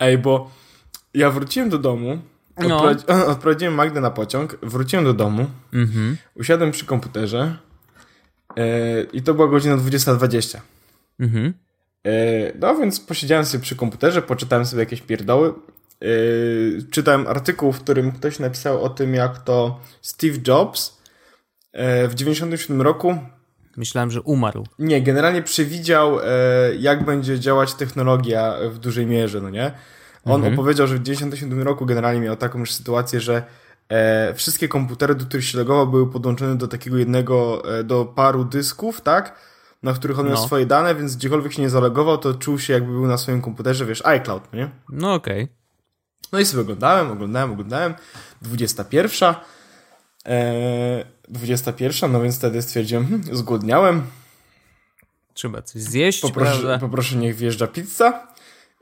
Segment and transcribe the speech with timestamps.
[0.00, 0.50] Ej, bo
[1.14, 2.18] ja wróciłem do domu,
[2.68, 2.76] No.
[2.80, 6.16] odprowadzi- odprowadziłem Magdę na pociąg, wróciłem do domu, Mhm.
[6.34, 7.56] usiadłem przy komputerze
[8.56, 10.60] e, i to była godzina 20.20.
[11.20, 11.54] Mhm.
[12.06, 12.10] E,
[12.58, 15.48] No więc posiedziałem sobie przy komputerze, poczytałem sobie jakieś pierdoły.
[16.02, 16.06] E,
[16.90, 20.96] Czytałem artykuł, w którym ktoś napisał o tym, jak to Steve Jobs
[22.08, 23.18] w 97 roku
[23.76, 24.66] Myślałem, że umarł.
[24.78, 26.24] nie, generalnie przewidział, e,
[26.78, 29.72] jak będzie działać technologia w dużej mierze, no nie?
[30.24, 33.42] On opowiedział, że w 97 roku generalnie miał taką już sytuację, że
[33.88, 38.44] e, wszystkie komputery, do których się logował, były podłączone do takiego jednego, e, do paru
[38.44, 39.36] dysków, tak?
[39.82, 40.46] Na których on miał No.
[40.46, 43.86] swoje dane, więc gdziekolwiek się nie zalogował, to czuł się jakby był na swoim komputerze,
[43.86, 44.70] wiesz, iCloud, no nie?
[44.88, 45.48] No okej.
[46.32, 47.94] No i sobie oglądałem, oglądałem, oglądałem.
[48.42, 49.34] 21.
[50.26, 54.02] E, 21, no więc wtedy stwierdziłem, hm, zgłodniałem,
[55.34, 56.78] Trzeba coś zjeść, Poproszę, prawda?
[56.78, 58.26] poproszę niech wjeżdża pizza.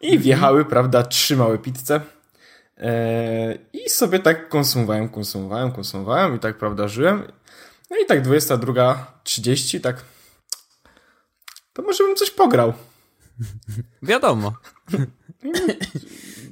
[0.00, 2.00] I wjechały, prawda, trzy małe pizze.
[2.76, 7.32] Eee, I sobie tak konsumowałem, konsumowałem, konsumowałem i tak, prawda, żyłem.
[7.90, 10.02] No i tak 22.30, tak.
[11.72, 12.72] To może bym coś pograł.
[14.02, 14.52] Wiadomo.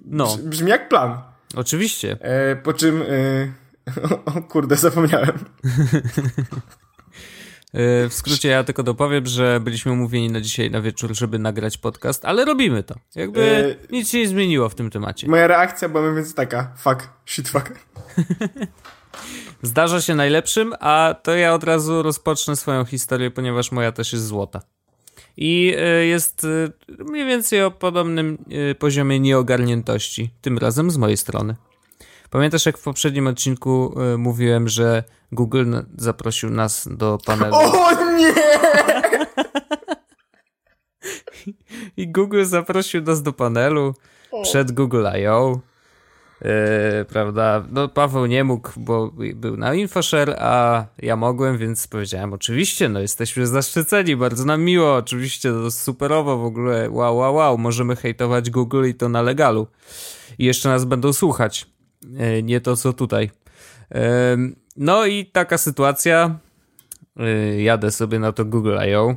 [0.04, 1.22] No, Brzmi jak plan.
[1.56, 2.16] oczywiście.
[2.20, 3.02] Eee, po czym.
[3.02, 3.52] Eee,
[4.36, 5.44] o kurde, zapomniałem.
[7.74, 11.78] Yy, W skrócie ja tylko dopowiem, że byliśmy umówieni na dzisiaj na wieczór, żeby nagrać
[11.78, 12.94] podcast, ale robimy to.
[13.14, 15.28] Jakby Yy, nic się nie zmieniło w tym temacie.
[15.28, 17.72] Moja reakcja była mniej więcej taka: fuck, shit, fuck.
[19.62, 24.26] Zdarza się najlepszym, a to ja od razu rozpocznę swoją historię, ponieważ moja też jest
[24.26, 24.60] złota.
[25.36, 26.46] I y, jest
[26.98, 28.44] mniej więcej o podobnym
[28.78, 31.56] poziomie nieogarniętości, tym razem z mojej strony.
[32.32, 38.32] Pamiętasz, jak w poprzednim odcinku y, mówiłem, że Google zaprosił nas do panelu O nie!
[41.96, 43.94] i Google zaprosił nas do panelu
[44.42, 45.60] przed Google I.O.
[46.40, 47.64] Yy, prawda?
[47.70, 53.00] No, Paweł nie mógł, bo był na InfoShare, a ja mogłem, więc powiedziałem, oczywiście, no
[53.00, 58.50] jesteśmy zaszczyceni, bardzo nam miło, oczywiście, to superowo w ogóle, wow, wow, wow, możemy hejtować
[58.50, 59.66] Google i to na legalu.
[60.38, 61.71] I jeszcze nas będą słuchać,
[62.42, 63.30] nie to co tutaj.
[64.76, 66.38] No i taka sytuacja,
[67.16, 69.16] yy, jadę sobie na to Google I.O.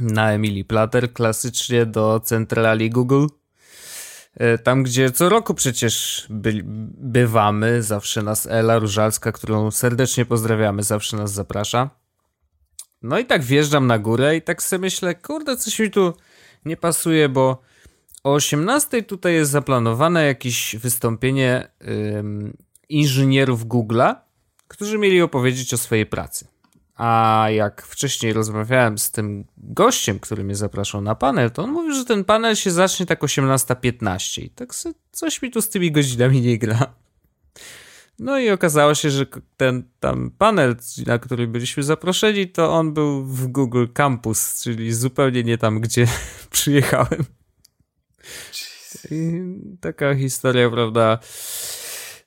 [0.00, 3.26] na Emilii Plater, klasycznie do centrali Google.
[4.34, 6.60] E, Tam, gdzie co roku przecież by,
[6.98, 11.90] bywamy, zawsze nas Ela Różalska, którą serdecznie pozdrawiamy, zawsze nas zaprasza.
[13.02, 16.14] No i tak wjeżdżam na górę i tak sobie myślę, kurde, coś mi tu
[16.64, 17.62] nie pasuje, bo
[18.24, 21.68] o 18 tutaj jest zaplanowane jakieś wystąpienie
[22.16, 22.56] ym,
[22.88, 24.14] inżynierów Google'a,
[24.68, 26.46] którzy mieli opowiedzieć o swojej pracy.
[26.96, 31.94] A jak wcześniej rozmawiałem z tym gościem, który mnie zapraszał na panel, to on mówił,
[31.94, 34.74] że ten panel się zacznie tak 18.15 i tak
[35.12, 36.94] coś mi tu z tymi godzinami nie gra.
[38.18, 39.26] No i okazało się, że
[39.56, 40.76] ten tam panel,
[41.06, 46.06] na który byliśmy zaproszeni, to on był w Google Campus, czyli zupełnie nie tam, gdzie
[46.50, 47.39] przyjechałem.
[49.10, 49.42] I
[49.80, 51.18] taka historia, prawda?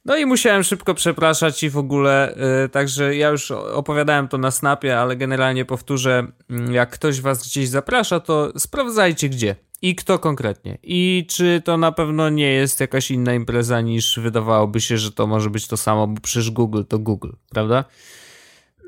[0.06, 4.52] No i musiałem szybko przepraszać i w ogóle, y, także ja już opowiadałem to na
[4.52, 10.20] snapie, ale generalnie powtórzę, mm, jak ktoś was gdzieś zaprasza, to sprawdzajcie gdzie i kto
[10.20, 15.12] konkretnie i czy to na pewno nie jest jakaś inna impreza niż wydawałoby się, że
[15.12, 17.86] to może być to samo, bo przecież Google to Google, prawda?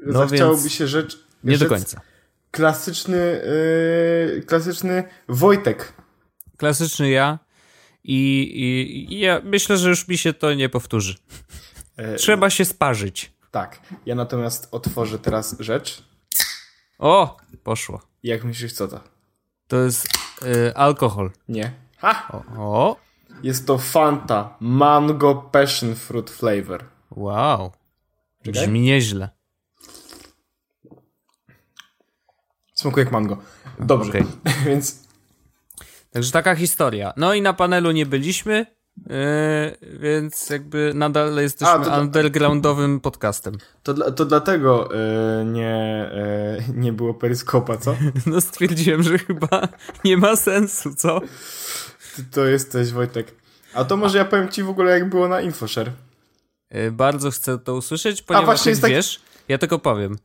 [0.05, 1.19] No Zachciałoby więc się rzecz.
[1.43, 2.01] Nie do końca.
[2.51, 3.41] Klasyczny,
[4.35, 5.93] yy, klasyczny Wojtek.
[6.57, 7.39] Klasyczny ja
[8.03, 11.15] i, i, i ja myślę, że już mi się to nie powtórzy.
[11.97, 13.31] E, Trzeba się sparzyć.
[13.51, 13.79] Tak.
[14.05, 16.03] Ja natomiast otworzę teraz rzecz.
[16.99, 18.01] O, poszło.
[18.23, 18.99] Jak myślisz, co to?
[19.67, 20.07] To jest
[20.43, 21.31] y, alkohol.
[21.47, 21.71] Nie.
[21.97, 22.27] Ha!
[22.31, 22.97] O, o,
[23.43, 26.85] Jest to Fanta Mango Passion Fruit Flavor.
[27.11, 27.71] wow.
[28.43, 28.61] Czekaj.
[28.61, 29.29] Brzmi nieźle.
[32.73, 33.37] Smakuje jak mango.
[33.79, 34.09] Dobrze.
[34.09, 34.25] Okej.
[34.65, 35.04] Więc
[36.15, 37.13] Także taka historia.
[37.17, 38.65] No i na panelu nie byliśmy,
[38.97, 39.15] yy,
[39.99, 43.57] więc jakby nadal jesteśmy A, to- undergroundowym podcastem.
[43.83, 44.89] to, to dlatego
[45.39, 46.09] yy, nie,
[46.67, 47.95] yy, nie było peryskopa, co?
[48.25, 49.67] No stwierdziłem, że chyba
[50.05, 51.21] nie ma sensu, co?
[52.15, 53.35] Ty to jesteś, Wojtek.
[53.73, 55.91] A to może ja powiem ci w ogóle, jak było na InfoShare.
[56.91, 60.17] Bardzo chcę to usłyszeć, ponieważ właśnie jak jest tak- wiesz, ja tylko powiem.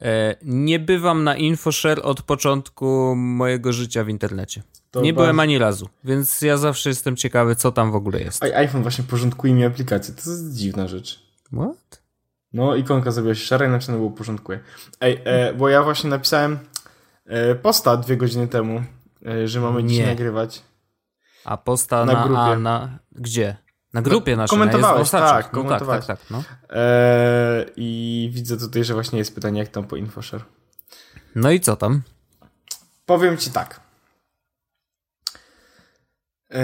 [0.00, 0.06] Yy,
[0.42, 4.62] nie bywam na InfoShare od początku mojego życia w internecie.
[4.90, 8.20] To nie bardzo- byłem ani razu, więc ja zawsze jestem ciekawy, co tam w ogóle
[8.20, 8.42] jest.
[8.44, 10.14] A iPhone właśnie porządkuje mi aplikację.
[10.14, 11.22] To jest dziwna rzecz.
[11.52, 12.02] What?
[12.52, 14.60] No, ikonka zrobiła się szara, inaczej no było porządkuje.
[15.00, 16.58] Ej, e, bo ja właśnie napisałem
[17.26, 18.82] e, posta dwie godziny temu,
[19.26, 20.06] e, że mamy Nie.
[20.06, 20.62] nagrywać.
[21.44, 22.40] A posta na, Na grupie.
[22.40, 22.98] A na...
[23.12, 23.56] Gdzie?
[23.92, 24.58] Na grupie naszej.
[24.58, 26.06] komentowałeś, na tak, no, tak, komentowałeś.
[26.06, 26.42] tak, tak, no.
[26.70, 30.44] E, I widzę tutaj, że właśnie jest pytanie, jak tam po InfoShare.
[31.34, 32.02] no i co tam?
[33.06, 33.80] Powiem ci tak.
[36.52, 36.60] E,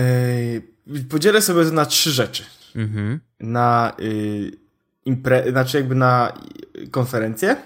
[1.11, 2.45] podzielę sobie to na trzy rzeczy.
[2.77, 3.21] Mhm.
[3.41, 4.51] Na y,
[5.05, 6.33] impre, znaczy jakby na
[6.91, 7.57] konferencję,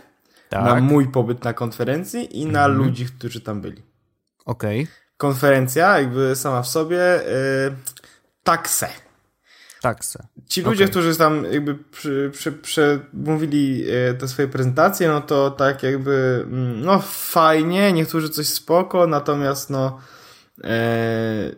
[0.48, 0.82] Tak, na okej.
[0.82, 3.82] mój pobyt na konferencji i na ludzi, którzy tam byli.
[5.16, 7.20] konferencja, jakby sama w sobie,
[7.68, 7.74] y,
[8.44, 8.88] tak se.
[9.82, 10.26] Tak se.
[10.46, 10.90] Ci ludzie, Okej.
[10.90, 11.78] którzy tam jakby
[12.62, 19.06] przemówili e, te swoje prezentacje, no to tak jakby, mm, no fajnie, niektórzy coś spoko,
[19.06, 19.98] natomiast no
[20.64, 21.52] e,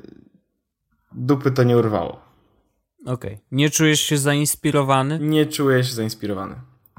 [1.12, 2.20] dupy to nie urwało.
[3.06, 3.38] Okej.
[3.52, 5.19] Nie czujesz się zainspirowany?
[5.19, 6.55] Nie czuję się zainspirowany.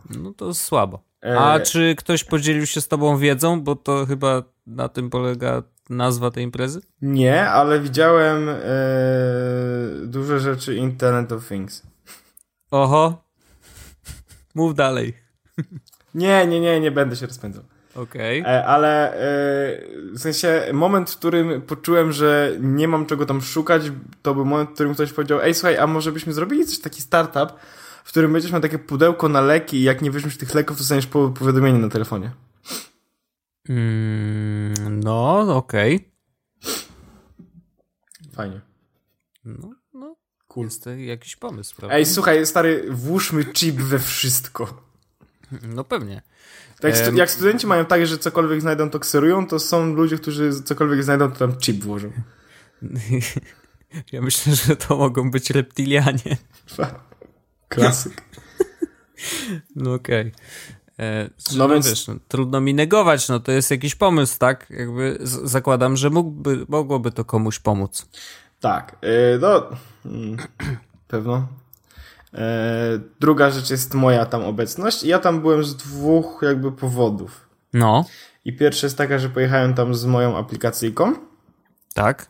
[0.09, 1.03] No to słabo.
[1.23, 3.61] E, A czy ktoś podzielił się z tobą wiedzą?
[3.61, 6.81] Bo to chyba na tym polega nazwa tej imprezy?
[7.01, 8.55] Nie, ale widziałem e,
[10.05, 11.83] duże rzeczy Internet of Things.
[12.71, 13.23] Oho.
[14.55, 15.13] Mów dalej.
[16.15, 17.63] Nie, nie, nie, nie będę się rozpędzał.
[17.95, 18.39] Okej.
[18.39, 19.17] E, ale e,
[20.13, 23.81] w sensie moment, w którym poczułem, że nie mam czego tam szukać,
[24.21, 27.01] to był moment, w którym ktoś powiedział, ej słuchaj, a może byśmy zrobili coś, taki
[27.01, 27.59] startup,
[28.03, 30.81] w którym będziesz miał takie pudełko na leki i jak nie weźmiesz tych leków, to
[30.81, 32.31] dostaniesz po- powiadomienie na telefonie.
[33.69, 36.11] Mm, no, okej.
[38.33, 38.61] Fajnie.
[39.45, 40.15] No, no.
[40.47, 40.65] Cool.
[40.65, 41.95] Jest to jakiś pomysł, prawda?
[41.95, 44.83] Ej, słuchaj, stary, włóżmy chip we wszystko.
[45.63, 46.21] No pewnie.
[46.79, 51.03] Tak, jak studenci mają tak, że cokolwiek znajdą, to kserują, to są ludzie, którzy cokolwiek
[51.03, 52.11] znajdą, to tam chip włożą.
[54.11, 56.37] Ja myślę, że to mogą być reptilianie.
[57.69, 58.21] Klasyk.
[59.75, 60.27] No okej.
[60.27, 60.31] E,
[61.01, 61.89] No No więc-.
[61.89, 64.67] Wiesz, no, trudno mi negować, no to jest jakiś pomysł, tak?
[64.69, 68.09] Jakby zakładam, że mógłby, mogłoby to komuś pomóc.
[68.59, 69.69] Tak, yy, no,
[70.05, 70.37] mm,
[71.07, 71.47] pewno.
[72.33, 75.03] E, druga rzecz jest moja tam obecność.
[75.03, 77.49] Ja tam byłem z dwóch jakby powodów.
[77.73, 78.05] No,
[78.45, 81.13] I pierwsza jest taka, że pojechałem tam z moją aplikacyjką,
[81.93, 82.27] tak.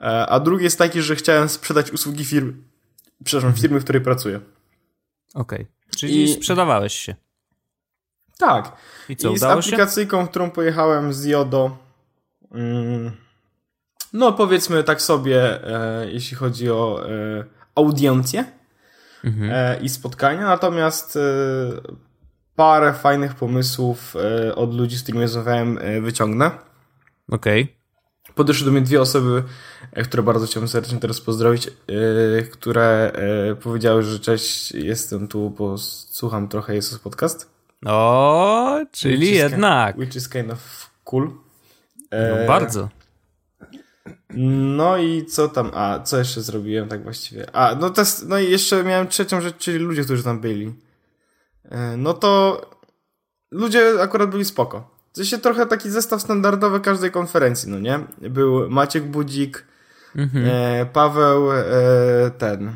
[0.00, 2.52] e, a drugi jest taki, że chciałem sprzedać usługi firmy,
[3.24, 4.40] przepraszam, firmy, w której pracuję.
[5.34, 5.66] Okej.
[5.96, 7.14] Czyli I- sprzedawałeś się.
[8.38, 8.72] Tak.
[9.08, 9.68] I co, I z udało się?
[9.68, 11.76] aplikacyjką, którą pojechałem z Jodo,
[12.52, 13.10] mm,
[14.12, 15.68] no powiedzmy tak sobie,
[16.02, 17.44] e, jeśli chodzi o e,
[17.74, 18.44] audiencję
[19.24, 19.50] Mhm.
[19.54, 21.20] e, i spotkania, natomiast e,
[22.56, 26.50] parę fajnych pomysłów e, od ludzi, z którymi rozmawiałem, e, wyciągnę.
[27.30, 27.76] Okej.
[28.34, 29.42] Podeszły do mnie dwie osoby,
[30.04, 31.70] które bardzo chciałbym serdecznie teraz pozdrowić,
[32.52, 33.12] które
[33.62, 37.53] powiedziały, że cześć, jestem tu, bo słucham trochę Jesus Podcast.
[37.86, 39.98] O, czyli Which jednak.
[39.98, 41.24] Which is kind of cool.
[42.12, 42.88] No, E, bardzo.
[44.76, 45.70] No i co tam?
[45.74, 47.56] A, co jeszcze zrobiłem tak właściwie?
[47.56, 50.74] A, no, to jest, no i jeszcze miałem trzecią rzecz, czyli ludzie, którzy tam byli.
[51.70, 52.60] E, No to
[53.50, 54.94] ludzie akurat byli spoko.
[55.12, 58.00] W sensie trochę taki zestaw standardowy każdej konferencji, no nie?
[58.30, 59.64] Był Maciek Budzik,
[60.16, 60.44] Mhm.
[60.48, 61.64] e, Paweł, e,
[62.38, 62.72] ten,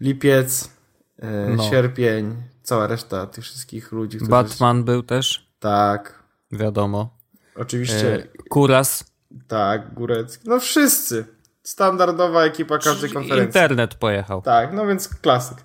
[0.00, 0.70] Lipiec,
[1.18, 1.70] e, No.
[1.70, 4.30] Sierpień, cała reszta tych wszystkich ludzi, którzy...
[4.30, 6.22] Batman był też, Tak,
[6.52, 7.10] wiadomo.
[7.56, 9.04] oczywiście, E, Kuras.
[9.48, 11.24] tak, Górecki, no wszyscy.
[11.62, 13.46] Standardowa ekipa każdej konferencji.
[13.46, 14.42] Internet pojechał.
[14.42, 15.58] Tak, no więc klasyk.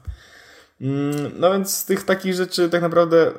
[0.81, 3.33] Mm, No więc z tych takich rzeczy tak naprawdę y,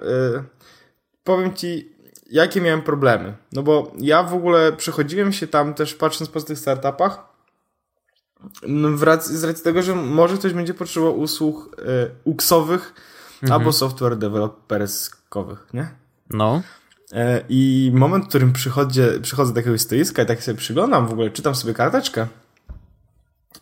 [1.24, 1.92] powiem ci,
[2.30, 3.34] jakie miałem problemy.
[3.52, 7.18] No bo ja w ogóle przechodziłem się tam też patrząc po tych startupach
[8.66, 12.10] no, racji, z racji tego, że może ktoś będzie potrzebował usług y,
[13.42, 15.88] UX-owych albo software developerskowych, nie?
[16.30, 16.62] No.
[17.12, 21.12] E, I moment, w którym przychodzę, przychodzę do jakiegoś stoiska i tak sobie przyglądam w
[21.12, 22.26] ogóle, czytam sobie karteczkę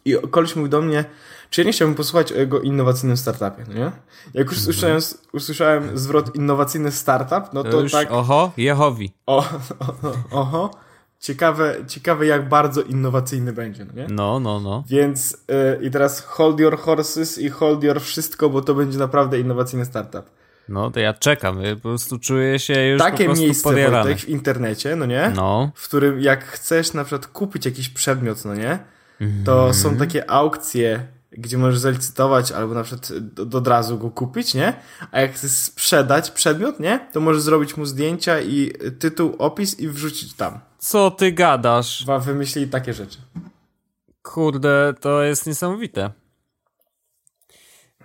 [0.04, 1.04] i koleś mówi do mnie,
[1.50, 3.92] czy ja nie chciałbym posłuchać o jego innowacyjnym startupie, no nie?
[4.34, 5.00] Jak już usłyszałem,
[5.32, 9.12] usłyszałem zwrot innowacyjny startup, no To to już, tak, oho, Jehowi.
[9.26, 9.44] o,
[9.78, 9.94] o,
[10.40, 10.70] oho,
[11.20, 14.06] ciekawe, ciekawe jak bardzo innowacyjny będzie, no nie?
[14.10, 14.84] No, no, no.
[14.88, 19.40] Więc y, i teraz hold your horses i hold your wszystko, bo to będzie naprawdę
[19.40, 20.30] innowacyjny startup.
[20.68, 21.62] No, to ja czekam.
[21.62, 23.90] Ja po prostu czuję się już po Takie prostu miejsce.
[23.90, 25.32] Wojtek, w internecie, no nie?
[25.36, 25.70] No.
[25.74, 28.78] w którym jak chcesz na przykład kupić jakiś przedmiot, no nie?
[29.20, 29.44] Mhm.
[29.44, 33.12] To są takie aukcje, gdzie możesz zalicytować albo na przykład
[33.54, 34.72] od razu go kupić, nie?
[35.12, 37.08] A jak chcesz sprzedać przedmiot, nie?
[37.12, 40.58] To możesz zrobić mu zdjęcia i tytuł, opis i wrzucić tam.
[40.78, 41.98] Co ty gadasz?
[41.98, 43.18] Chyba wymyślili takie rzeczy.
[44.22, 46.10] Kurde, to jest niesamowite.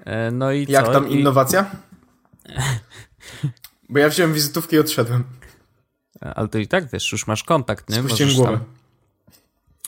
[0.05, 0.91] E, No i Jak co?
[0.91, 1.65] tam I- innowacja?
[3.89, 5.23] Bo ja wziąłem wizytówkę i odszedłem.
[6.21, 7.95] Ale to i tak wiesz, już masz kontakt, nie?
[7.95, 8.51] Spuściłem Możesz głowę.
[8.57, 8.65] tam-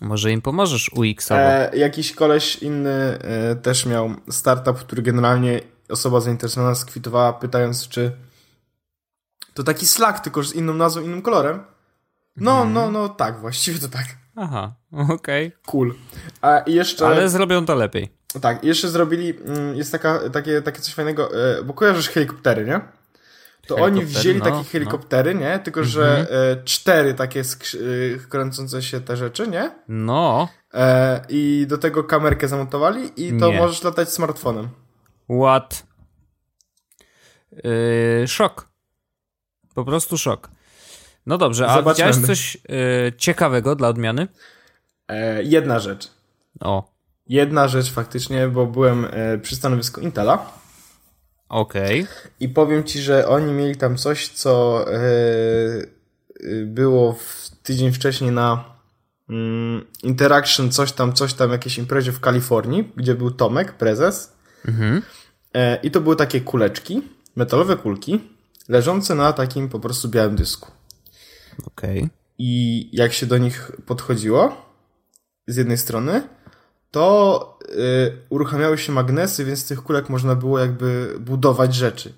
[0.10, 1.40] Może im pomożesz UX-owo.
[1.40, 8.12] E, jakiś koleś inny e, też miał startup, który generalnie osoba zainteresowana skwitowała pytając, czy
[9.54, 11.64] to taki Slack, tylko z inną nazwą, innym kolorem.
[12.36, 12.74] No, hmm.
[12.74, 14.06] no, no, tak, właściwie to tak.
[14.36, 15.48] Aha, okej.
[15.48, 15.52] Okay.
[15.66, 15.96] Cool.
[16.42, 17.08] A jeszcze...
[17.08, 18.10] Ale zrobią to lepiej.
[18.42, 22.82] Tak, jeszcze zrobili, mm, jest taka, takie, takie coś fajnego, e, bo kojarzysz helikoptery, nie?
[23.68, 24.64] To oni wzięli no, takie no.
[24.64, 25.42] helikoptery, no.
[25.42, 25.60] nie?
[25.60, 26.28] Tylko, że mhm.
[26.60, 27.44] e, cztery takie e,
[28.30, 29.72] kręcące się te rzeczy, nie?
[29.88, 30.48] No.
[30.74, 33.58] E, I do tego kamerkę zamontowali i to nie.
[33.58, 34.70] możesz latać smartfonem.
[35.42, 35.86] What?
[37.64, 38.70] Yy, szok.
[39.76, 40.50] Po prostu szok.
[41.26, 42.06] No dobrze, a Zobaczmy.
[42.06, 44.28] widziałeś coś yy, ciekawego dla odmiany?
[45.08, 46.12] E, jedna rzecz.
[46.60, 46.96] O.
[47.28, 50.52] Jedna rzecz faktycznie, bo byłem e, przy stanowisku Intela.
[51.50, 52.02] Okej.
[52.02, 52.16] Okay.
[52.40, 58.32] I powiem ci, że oni mieli tam coś, co e, e, było w tydzień wcześniej
[58.32, 58.64] na
[59.30, 64.34] mm, Interaction, coś tam, coś tam, jakiejś imprezie w Kalifornii, gdzie był Tomek, prezes.
[64.68, 65.02] Mhm.
[65.54, 67.02] E, I to były takie kuleczki,
[67.36, 68.20] metalowe kulki,
[68.70, 70.72] leżące na takim po prostu białym dysku.
[71.64, 71.98] Okej.
[71.98, 72.10] Okay.
[72.38, 74.66] I jak się do nich podchodziło,
[75.48, 76.28] z jednej strony,
[76.92, 82.14] to y, uruchamiały się magnesy, więc z tych kulek można było jakby budować rzeczy.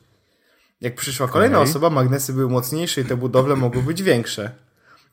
[0.81, 1.69] Jak przyszła kolejna okay.
[1.69, 4.51] osoba, magnesy były mocniejsze i te budowle mogły być większe.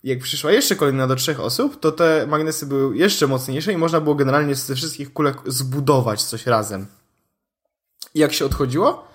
[0.04, 4.00] Jak przyszła jeszcze kolejna do trzech osób, to te magnesy były jeszcze mocniejsze i można
[4.00, 6.86] było generalnie ze wszystkich kulek zbudować coś razem.
[8.14, 9.08] I jak się odchodziło,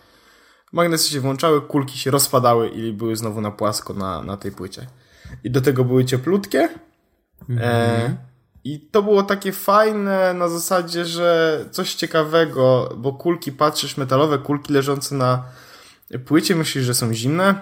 [0.72, 4.88] magnesy się włączały, kulki się rozpadały i były znowu na płasko na, na tej płycie.
[5.44, 6.70] I do tego były cieplutkie.
[7.50, 7.66] Mm -hmm.
[7.66, 8.16] e,
[8.64, 14.74] i to było takie fajne na zasadzie, że coś ciekawego, bo kulki, patrzysz, metalowe kulki
[14.74, 15.44] leżące na
[16.26, 17.56] płycie, myślisz, że są zimne.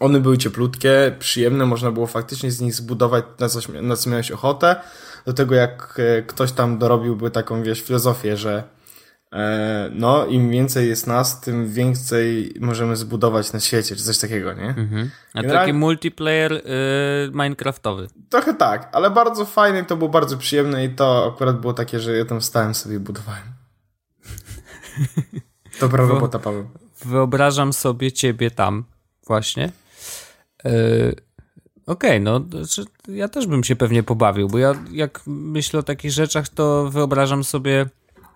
[0.00, 4.30] One były cieplutkie, przyjemne, można było faktycznie z nich zbudować na, coś, na co miałeś
[4.30, 4.76] ochotę.
[5.26, 8.64] Do tego jak e, ktoś tam dorobiłby taką, wiesz, filozofię, że
[9.90, 14.68] no, im więcej jest nas, tym więcej możemy zbudować na świecie, czy coś takiego, nie?
[14.68, 15.10] Mhm.
[15.34, 16.60] A taki multiplayer yy,
[17.32, 18.06] minecraftowy.
[18.28, 22.16] Trochę tak, ale bardzo fajny, to było bardzo przyjemne i to akurat było takie, że
[22.16, 23.42] ja tam stałem sobie i budowałem.
[25.80, 26.68] Dobra robota, Paweł.
[27.04, 28.84] Wyobrażam sobie ciebie tam
[29.26, 29.72] właśnie.
[30.64, 31.14] Yy,
[31.86, 35.82] Okej, okay, no znaczy, ja też bym się pewnie pobawił, bo ja jak myślę o
[35.82, 37.86] takich rzeczach, to wyobrażam sobie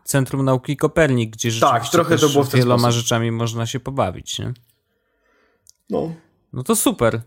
[0.06, 3.00] Centrum Nauki Kopernik, gdzie rzeczywiście tak, trochę to było w wieloma sposób.
[3.00, 4.52] rzeczami można się pobawić, nie?
[5.90, 6.12] No.
[6.52, 7.20] No to super.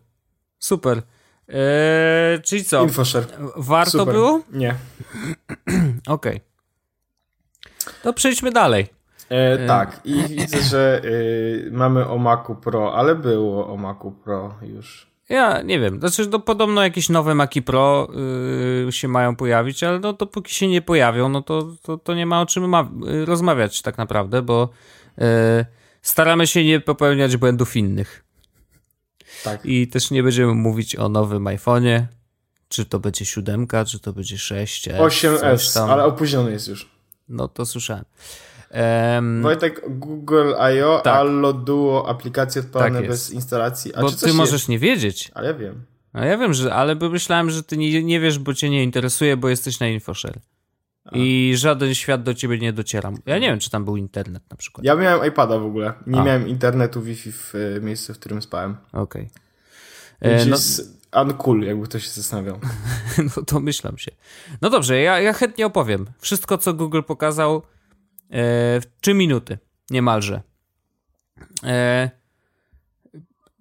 [0.59, 1.01] Super.
[1.47, 2.83] Eee, czyli co?
[2.83, 3.25] Infoshare.
[3.55, 4.13] Warto super.
[4.13, 4.41] było?
[4.51, 4.75] Nie.
[6.07, 6.35] Okej.
[6.35, 6.41] Okay.
[8.03, 8.87] To przejdźmy dalej.
[9.29, 14.55] E, tak, i widzę, że y, mamy o Macu Pro, ale było o Macu Pro
[14.61, 15.08] już.
[15.29, 18.07] Ja nie wiem, znaczy to podobno jakieś nowe Maki Pro
[18.85, 22.25] yy, się mają pojawić, ale no dopóki się nie pojawią, no to, to, to nie
[22.25, 24.69] ma o czym ma, yy, rozmawiać tak naprawdę, bo
[25.17, 25.25] yy,
[26.01, 28.23] staramy się nie popełniać błędów innych.
[29.43, 29.65] Tak.
[29.65, 32.03] I też nie będziemy mówić o nowym iPhone'ie,
[32.69, 36.89] czy to będzie 7, czy to będzie 6, 8S, ale opóźniony jest już.
[37.29, 38.05] No to słyszałem.
[38.71, 41.15] Um, Wojtek, Google I.O., tak.
[41.15, 43.95] Allo Duo, aplikacje odpalane tak bez instalacji.
[43.95, 44.69] A bo ty możesz jest?
[44.69, 45.31] nie wiedzieć.
[45.33, 45.85] Ale ja wiem.
[46.13, 49.37] No ja wiem, że, ale myślałem, że ty nie, nie wiesz, bo cię nie interesuje,
[49.37, 50.39] bo jesteś na InfoShare.
[51.11, 53.11] I żaden świat do ciebie nie dociera.
[53.25, 54.85] Ja nie wiem, czy tam był internet na przykład.
[54.85, 55.93] Ja miałem iPada w ogóle.
[56.07, 56.23] Nie A.
[56.23, 58.77] miałem internetu Wi-Fi w y, miejscu, w którym spałem.
[58.93, 59.29] Okej.
[60.19, 60.31] Okay.
[60.31, 60.55] E, no...
[60.55, 62.59] jest uncool, jakby ktoś się zastanawiał.
[63.35, 64.11] no to myślam się.
[64.61, 66.05] No dobrze, ja, ja chętnie opowiem.
[66.19, 67.61] Wszystko, co Google pokazał,
[68.29, 69.57] w e, 3 minuty,
[69.89, 70.41] niemalże.
[71.63, 72.09] E,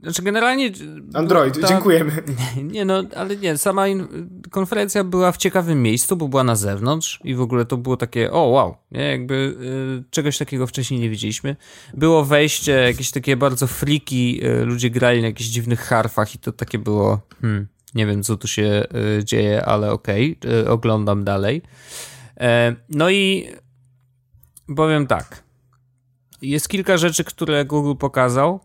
[0.03, 0.71] znaczy generalnie...
[1.15, 2.13] Android, ta, dziękujemy.
[2.73, 4.09] Nie, no, ale nie, sama in,
[4.51, 8.33] konferencja była w ciekawym miejscu, bo była na zewnątrz i w ogóle to było takie,
[8.33, 11.57] o wow, nie, jakby y, czegoś takiego wcześniej nie widzieliśmy.
[11.95, 16.53] Było wejście, jakieś takie bardzo friki, y, ludzie grali na jakichś dziwnych harfach i to
[16.53, 18.85] takie było, hmm, nie wiem co tu się
[19.19, 21.63] y, dzieje, ale okej, okay, oglądam dalej.
[22.89, 23.49] no i
[24.77, 25.43] powiem tak.
[26.43, 28.61] Jest kilka rzeczy, które Google pokazał,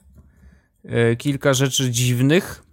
[0.86, 2.64] e, kilka rzeczy dziwnych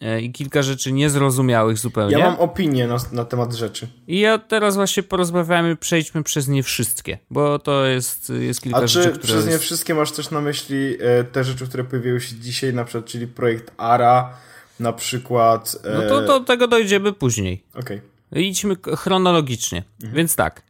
[0.00, 2.18] e, i kilka rzeczy niezrozumiałych zupełnie.
[2.18, 3.88] Ja mam opinię na, na temat rzeczy.
[4.06, 8.86] I ja teraz właśnie porozmawiamy, przejdźmy przez nie wszystkie, bo to jest, jest kilka A
[8.86, 12.36] rzeczy, czy przez nie wszystkie masz też na myśli e, te rzeczy, które pojawiły się
[12.36, 14.36] dzisiaj, na przykład, czyli projekt ARA,
[14.80, 15.76] na przykład...
[15.94, 17.64] No to do tego dojdziemy później.
[17.74, 18.00] Okej.
[18.30, 18.42] Okay.
[18.42, 19.82] Idźmy chronologicznie.
[20.00, 20.16] Mhm.
[20.16, 20.62] Więc tak.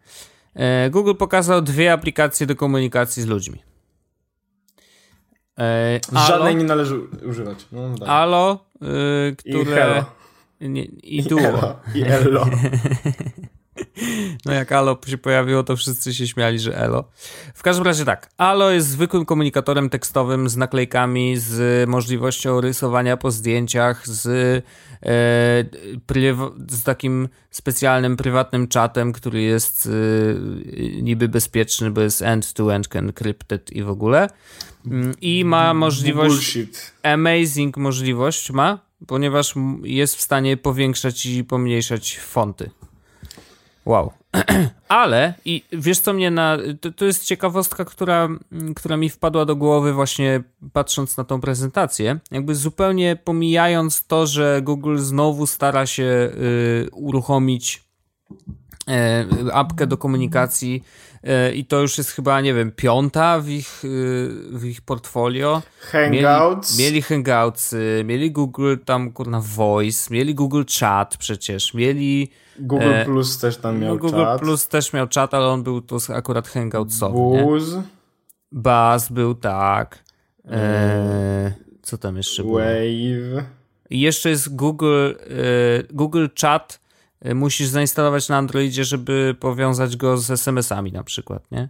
[0.55, 3.63] E, Google pokazał dwie aplikacje do komunikacji z ludźmi.
[5.59, 7.67] E, Żadnej nie należy używać.
[7.73, 10.05] No, Alo, y, które
[10.61, 11.81] Nie, I duo.
[11.95, 11.99] I.
[11.99, 12.05] I.
[14.47, 17.05] No jak Alo się pojawiło, to wszyscy się śmiali, że Elo.
[17.55, 23.31] W każdym razie tak, Alo jest zwykłym komunikatorem tekstowym z naklejkami, z możliwością rysowania po
[23.31, 25.65] zdjęciach, z, e,
[26.69, 33.83] z takim specjalnym, prywatnym czatem, który jest e, niby bezpieczny, bo jest end-to-end encrypted i
[33.83, 34.29] w ogóle.
[34.87, 36.93] Mm, I ma możliwość, Bullshit.
[37.03, 42.71] amazing możliwość ma, ponieważ jest w stanie powiększać i pomniejszać fonty.
[43.87, 44.13] Wow.
[44.89, 46.59] Ale i wiesz co mnie na.
[46.81, 48.29] To, to, jest ciekawostka, która,
[48.77, 52.19] która mi wpadła do głowy właśnie patrząc na tą prezentację.
[52.31, 57.83] Jakby zupełnie pomijając to, że Google znowu stara się y, uruchomić
[59.49, 60.85] y, apkę do komunikacji
[61.51, 63.89] y, i to już jest chyba, nie wiem, piąta w ich, y,
[64.51, 65.63] w ich portfolio.
[65.81, 66.79] Hangouts.
[66.79, 67.75] Mieli, mieli Hangouts,
[68.05, 73.79] mieli Google tam kurna Voice, mieli Google Chat przecież, mieli Google e, Plus też tam
[73.79, 74.19] miał Google czat.
[74.19, 77.43] Google Plus też miał czat, ale on był to akurat hangoutsowy.
[77.45, 77.75] Buzz.
[78.53, 80.05] Buzz był tak.
[80.51, 82.59] E, co tam jeszcze było?
[82.59, 83.45] Wave.
[83.91, 85.15] I jeszcze jest Google, e,
[85.91, 86.83] Google Chat.
[87.35, 91.69] Musisz zainstalować na Androidzie, żeby powiązać go z SMS-ami na przykład, nie?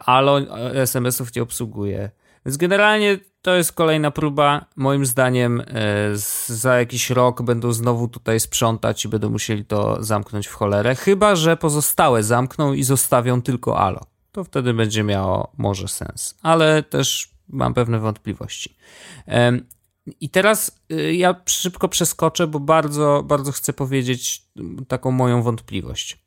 [0.00, 0.32] Ale
[0.74, 2.10] SMS-ów nie obsługuje.
[2.46, 4.64] Więc generalnie to jest kolejna próba.
[4.76, 5.64] Moim zdaniem e,
[6.46, 10.94] za jakiś rok będą znowu tutaj sprzątać i będą musieli to zamknąć w cholerę.
[10.94, 14.00] Chyba, że pozostałe zamkną i zostawią tylko Alo.
[14.32, 16.34] To wtedy będzie miało może sens.
[16.42, 18.76] Ale też mam pewne wątpliwości.
[20.20, 24.42] I teraz e, ja szybko przeskoczę, bo bardzo, bardzo chcę powiedzieć
[24.88, 26.18] taką moją wątpliwość.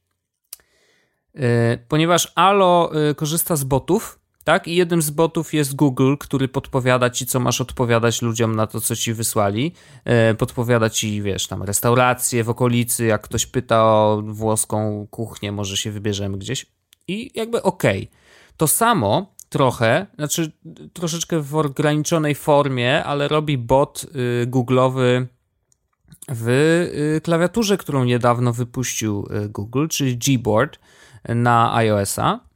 [1.35, 4.67] E, ponieważ Alo korzysta z botów, tak?
[4.67, 8.81] I jednym z botów jest Google, który podpowiada ci, co masz odpowiadać ludziom na to,
[8.81, 9.73] co ci wysłali.
[10.05, 15.77] E, podpowiada ci, wiesz, tam restauracje w okolicy, jak ktoś pyta o włoską kuchnię, może
[15.77, 16.65] się wybierzemy gdzieś.
[17.07, 18.03] I jakby okej.
[18.03, 18.23] Okay.
[18.57, 20.51] To samo trochę, znaczy
[20.93, 24.05] troszeczkę w ograniczonej formie, ale robi bot
[24.43, 25.25] y, Google'owy
[26.29, 26.49] w
[27.17, 30.79] y, klawiaturze, którą niedawno wypuścił y, Google, czyli Gboard
[31.29, 32.52] na iOS-a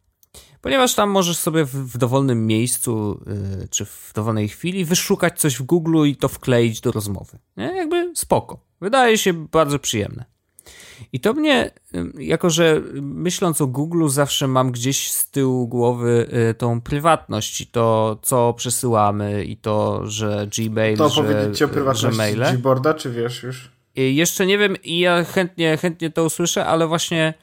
[0.68, 3.20] ponieważ tam możesz sobie w, w dowolnym miejscu
[3.60, 7.40] yy, czy w dowolnej chwili wyszukać coś w Google i to wkleić do rozmowy.
[7.58, 7.66] Nie?
[7.66, 8.60] Jakby spoko.
[8.82, 10.26] Wydaje się bardzo przyjemne.
[11.14, 11.72] I to mnie,
[12.20, 17.68] jako że myśląc o Google, zawsze mam gdzieś z tyłu głowy y, tą prywatność i
[17.68, 22.58] to, co przesyłamy, i to, że Gmail, to że, powiedzieć ci o prywatności że maile.
[22.58, 23.72] Gboarda, czy wiesz już?
[23.96, 27.34] I jeszcze nie wiem i ja chętnie, chętnie to usłyszę, ale właśnie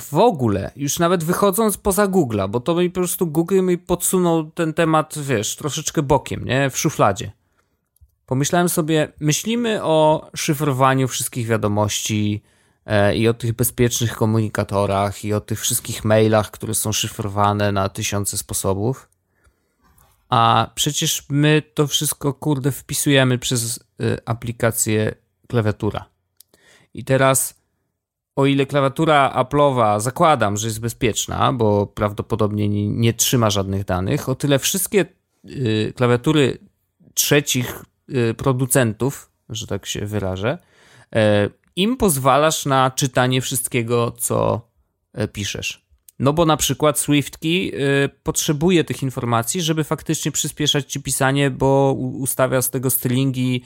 [0.00, 4.50] w ogóle, już nawet wychodząc poza Google'a, bo to mi po prostu Google mi podsunął
[4.50, 6.70] ten temat, wiesz, troszeczkę bokiem, nie?
[6.70, 7.32] W szufladzie.
[8.26, 12.42] Pomyślałem sobie, myślimy o szyfrowaniu wszystkich wiadomości
[12.86, 17.88] e, i o tych bezpiecznych komunikatorach i o tych wszystkich mailach, które są szyfrowane na
[17.88, 19.08] tysiące sposobów.
[20.28, 25.14] A przecież my to wszystko, kurde, wpisujemy przez y, aplikację
[25.48, 26.04] klawiatura.
[26.94, 27.63] I teraz
[28.36, 34.28] o ile klawiatura Apple'owa zakładam, że jest bezpieczna, bo prawdopodobnie nie, nie trzyma żadnych danych,
[34.28, 35.06] o tyle wszystkie
[35.44, 36.58] y, klawiatury
[37.14, 40.58] trzecich y, producentów, że tak się wyrażę,
[41.16, 41.18] y,
[41.76, 44.68] im pozwalasz na czytanie wszystkiego, co
[45.12, 45.83] e, piszesz.
[46.18, 47.72] No bo na przykład SwiftKey
[48.22, 53.62] potrzebuje tych informacji, żeby faktycznie przyspieszać ci pisanie, bo ustawia z tego stringi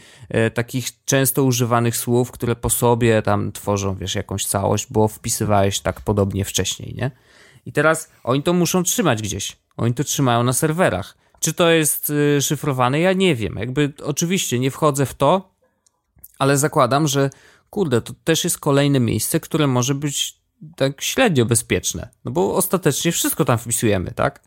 [0.46, 5.80] y, takich często używanych słów, które po sobie tam tworzą, wiesz, jakąś całość, bo wpisywałeś
[5.80, 7.10] tak podobnie wcześniej, nie?
[7.66, 9.56] I teraz oni to muszą trzymać gdzieś.
[9.76, 11.16] Oni to trzymają na serwerach.
[11.40, 13.00] Czy to jest y, szyfrowane?
[13.00, 13.56] Ja nie wiem.
[13.56, 15.54] Jakby oczywiście nie wchodzę w to,
[16.38, 17.30] ale zakładam, że
[17.70, 20.37] kurde, to też jest kolejne miejsce, które może być
[20.76, 24.42] tak średnio bezpieczne, no bo ostatecznie wszystko tam wpisujemy, tak?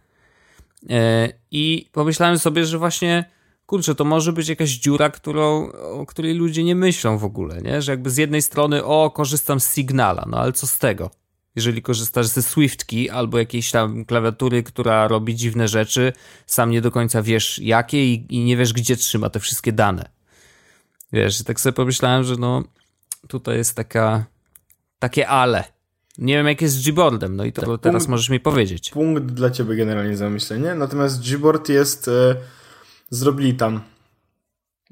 [0.90, 3.26] E, I pomyślałem sobie, że właśnie,
[3.66, 7.82] kurczę, to może być jakaś dziura, którą, o której ludzie nie myślą w ogóle, nie?
[7.82, 11.12] Że jakby z jednej strony, o, korzystam z Signala, no ale co z tego?
[11.56, 16.14] Jeżeli korzystasz ze SwiftKey albo jakiejś tam klawiatury, która robi dziwne rzeczy,
[16.46, 20.10] sam nie do końca wiesz jakie i, i nie wiesz, gdzie trzyma te wszystkie dane.
[21.14, 22.64] Wiesz, tak sobie pomyślałem, że no,
[23.28, 24.26] tutaj jest taka,
[25.00, 25.64] takie ale.
[26.18, 28.90] Nie wiem, jak jest z Gboardem, no i to tak, teraz punkt, możesz mi powiedzieć.
[28.90, 30.76] Punkt dla ciebie generalnie zamyślenie.
[30.76, 32.08] Natomiast Gboard jest.
[32.08, 32.36] E,
[33.12, 33.82] zrobili tam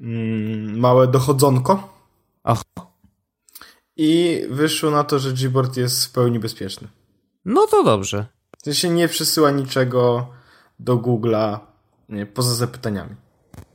[0.00, 1.98] mm, małe dochodzonko.
[2.44, 2.62] Ach.
[3.96, 6.88] I wyszło na to, że Gboard jest w pełni bezpieczny.
[7.44, 8.26] No to dobrze.
[8.64, 10.28] To się nie przesyła niczego
[10.78, 11.58] do Google'a
[12.34, 13.16] poza zapytaniami.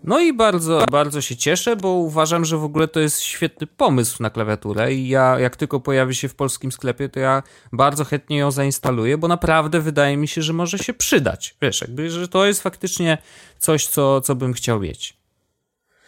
[0.06, 4.24] No i bardzo, bardzo się cieszę, bo uważam, że w ogóle to jest świetny pomysł
[4.24, 8.38] na klawiaturę i ja jak tylko pojawi się w polskim sklepie, to ja bardzo chętnie
[8.38, 11.56] ją zainstaluję, bo naprawdę wydaje mi się, że może się przydać.
[11.62, 13.18] Wiesz, jakby, że to jest faktycznie
[13.60, 15.18] coś, co, co bym chciał mieć.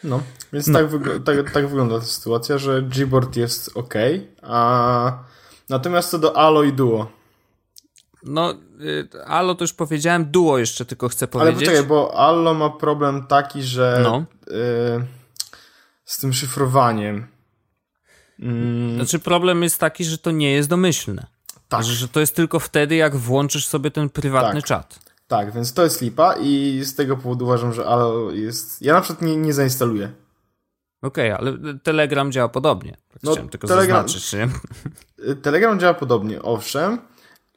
[0.04, 0.22] No,
[0.54, 0.80] więc no.
[0.80, 3.94] Tak, wygl tak, tak, wygląda ta sytuacja, że Gboard jest ok,
[4.42, 5.24] a
[5.70, 7.17] natomiast co do Allo i Duo.
[8.28, 11.56] No, y, Allo to już powiedziałem, Duo jeszcze tylko chcę powiedzieć.
[11.56, 14.26] Ale poczekaj, bo Allo ma problem taki, że no.
[14.48, 14.54] y,
[16.06, 17.28] z tym szyfrowaniem.
[18.40, 18.96] Mm.
[18.96, 21.26] Znaczy problem jest taki, że to nie jest domyślne.
[21.70, 21.84] Tak.
[21.84, 24.68] Że, że to jest tylko wtedy, jak włączysz sobie ten prywatny tak.
[24.68, 25.00] czat.
[25.28, 28.82] Tak, więc to jest lipa i z tego powodu uważam, że Allo jest...
[28.82, 30.12] Ja na przykład nie, nie zainstaluję.
[31.02, 32.98] Okej, okay, ale Telegram działa podobnie.
[33.24, 34.50] No, Chciałem tylko Telegram, zaznaczyć, nie?
[35.36, 36.98] Telegram działa podobnie, owszem.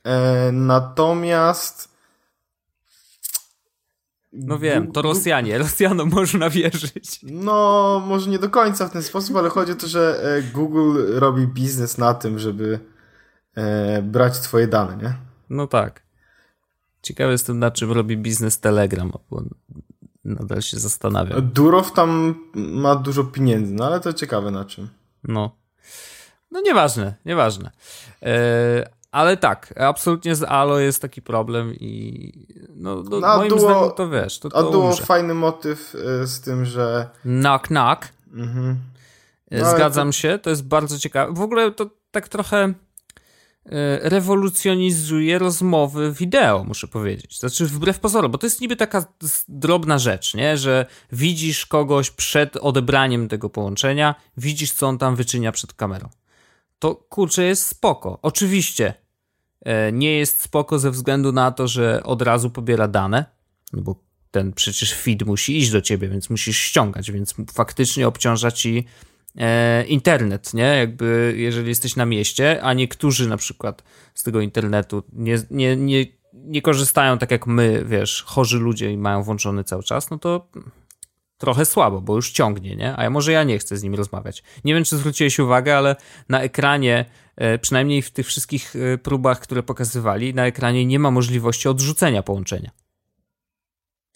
[0.04, 1.90] E, natomiast...
[4.32, 5.58] No wiem, to Rosjanie.
[5.58, 7.20] Rosjanom można wierzyć.
[7.22, 11.18] No, może nie do końca w ten sposób, ale chodzi o to, że e, Google
[11.18, 12.80] robi biznes na tym, żeby
[13.54, 15.14] e, brać twoje dane, nie?
[15.50, 16.02] No tak.
[17.02, 19.42] Ciekawy jestem, na czym robi biznes Telegram, bo
[20.24, 21.48] nadal się zastanawiam.
[21.48, 24.88] Durow tam ma dużo pieniędzy, no ale to ciekawe na czym.
[25.24, 25.56] No.
[26.50, 27.70] No nieważne, nieważne.
[28.22, 32.32] E, ale tak, absolutnie z Alo jest taki problem i
[32.76, 36.26] no, no, no moim duo, zdaniem to wiesz, to, to A było fajny motyw e,
[36.26, 37.08] z tym, że...
[37.22, 38.08] Knock knock.
[38.34, 38.78] Mhm.
[39.50, 40.12] E, no, Zgadzam to...
[40.12, 41.32] się, to jest bardzo ciekawe.
[41.34, 42.74] W ogóle to tak trochę
[43.66, 47.38] E, rewolucjonizuje rozmowy wideo, muszę powiedzieć.
[47.38, 49.04] Znaczy, wbrew pozorom, bo to jest niby taka
[49.48, 50.56] drobna rzecz, nie?
[50.56, 56.08] że widzisz kogoś przed odebraniem tego połączenia, widzisz, co on tam wyczynia przed kamerą.
[56.80, 58.18] To kurczę jest spoko.
[58.22, 58.94] Oczywiście
[59.64, 63.24] e, nie jest spoko ze względu na to, że od razu pobiera dane,
[63.72, 63.94] no bo
[64.30, 68.84] ten przecież feed musi iść do ciebie, więc musisz ściągać, więc faktycznie obciąża ci
[69.36, 70.62] e, internet, nie?
[70.62, 73.82] Jakby jeżeli jesteś na mieście, a niektórzy na przykład
[74.14, 78.96] z tego internetu nie, nie, nie, nie korzystają tak jak my, wiesz, chorzy ludzie i
[78.96, 80.48] mają włączony cały czas, no to
[81.40, 82.96] trochę słabo, bo już ciągnie, nie?
[82.96, 84.42] A ja może ja nie chcę z nim rozmawiać.
[84.64, 85.96] Nie wiem, czy zwróciłeś uwagę, ale
[86.28, 87.04] na ekranie,
[87.36, 92.22] e, przynajmniej w tych wszystkich e, próbach, które pokazywali, na ekranie nie ma możliwości odrzucenia
[92.22, 92.70] połączenia.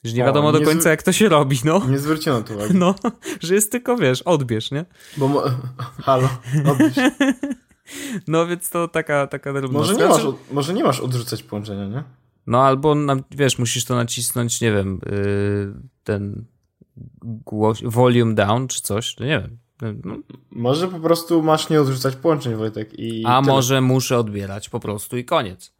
[0.04, 1.82] Że nie o, wiadomo do końca, jak to się robi, no.
[1.88, 2.74] Nie zwrócono tu uwagi.
[2.74, 2.94] No,
[3.40, 4.84] że jest tylko, wiesz, odbierz, nie?
[5.16, 5.44] Bo, mo-
[6.06, 6.28] halo,
[6.66, 6.94] odbierz.
[8.28, 12.02] No, więc to taka, taka może nie, masz, może nie masz odrzucać połączenia, nie?
[12.46, 12.96] No, albo,
[13.30, 15.74] wiesz, musisz to nacisnąć, nie wiem, yy,
[16.94, 19.58] ten volume down, czy coś, to nie wiem.
[20.04, 20.16] No.
[20.50, 22.98] Może po prostu masz nie odrzucać połączeń, Wojtek.
[22.98, 23.54] I A tyle.
[23.54, 25.72] może muszę odbierać po prostu i koniec.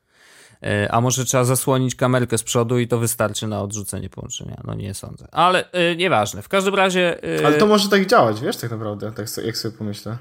[0.63, 4.63] E, a może trzeba zasłonić kamerkę z przodu i to wystarczy na odrzucenie połączenia.
[4.65, 5.29] No nie sądzę.
[5.33, 6.43] Ale yy, nieważne.
[6.43, 7.19] W każdym razie.
[7.23, 7.47] Yy...
[7.47, 10.19] Ale to może tak działać, wiesz, tak naprawdę, tak jak sobie pomyślę.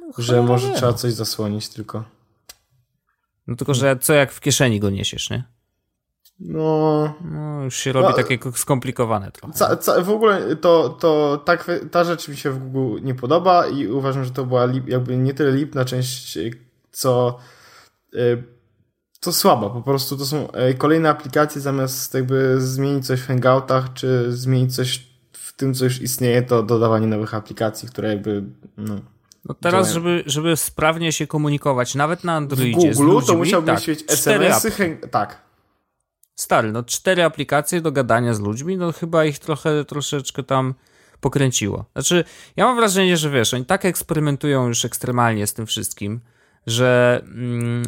[0.00, 0.74] No, że może nie.
[0.74, 2.04] trzeba coś zasłonić tylko.
[3.46, 5.44] No tylko, że co jak w kieszeni go niesiesz, nie?
[6.40, 7.14] No.
[7.24, 9.54] no już się robi no, takie skomplikowane trochę.
[9.54, 13.66] Ca, ca, w ogóle to, to tak, ta rzecz mi się w Google nie podoba
[13.66, 16.38] i uważam, że to była lip, jakby nie tyle lipna część,
[16.90, 17.38] co.
[18.12, 18.42] Yy,
[19.20, 23.92] to słaba, po prostu to są e, kolejne aplikacje, zamiast jakby zmienić coś w Hangoutach,
[23.92, 28.44] czy zmienić coś w tym, co już istnieje, to dodawanie nowych aplikacji, które jakby,
[28.76, 28.96] no...
[29.44, 33.88] No teraz, żeby, żeby sprawnie się komunikować, nawet na Androidzie w Google, to musiałbyś tak,
[33.88, 35.49] mieć SMS-y, tak.
[36.40, 40.74] Stary, no cztery aplikacje do gadania z ludźmi, no chyba ich trochę, troszeczkę tam
[41.20, 41.84] pokręciło.
[41.92, 42.24] Znaczy,
[42.56, 46.20] ja mam wrażenie, że wiesz, oni tak eksperymentują już ekstremalnie z tym wszystkim,
[46.66, 47.82] że mm,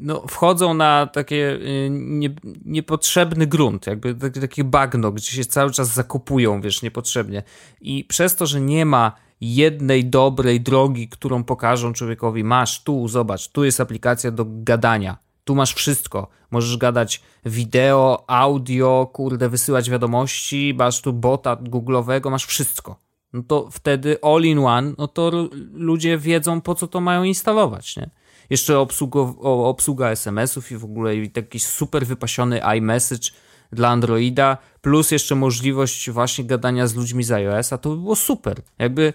[0.00, 2.30] no, wchodzą na takie y, nie,
[2.64, 7.42] niepotrzebny grunt, jakby takie bagno, gdzie się cały czas zakupują, wiesz, niepotrzebnie.
[7.80, 13.48] I przez to, że nie ma jednej dobrej drogi, którą pokażą człowiekowi, masz tu, zobacz,
[13.48, 16.28] tu jest aplikacja do gadania, tu masz wszystko.
[16.50, 23.68] Możesz gadać wideo, audio, kurde, wysyłać wiadomości, masz tu bota googlowego, masz wszystko no to
[23.70, 28.10] wtedy all-in-one, no to ludzie wiedzą, po co to mają instalować, nie?
[28.50, 29.36] Jeszcze obsługo,
[29.68, 33.30] obsługa SMS-ów i w ogóle taki super wypasiony iMessage
[33.72, 38.62] dla Androida, plus jeszcze możliwość właśnie gadania z ludźmi z iOS-a, to by było super.
[38.78, 39.12] Jakby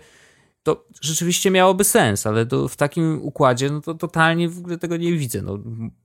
[0.65, 4.97] to rzeczywiście miałoby sens, ale to w takim układzie, no to totalnie w ogóle tego
[4.97, 5.41] nie widzę.
[5.41, 5.59] No,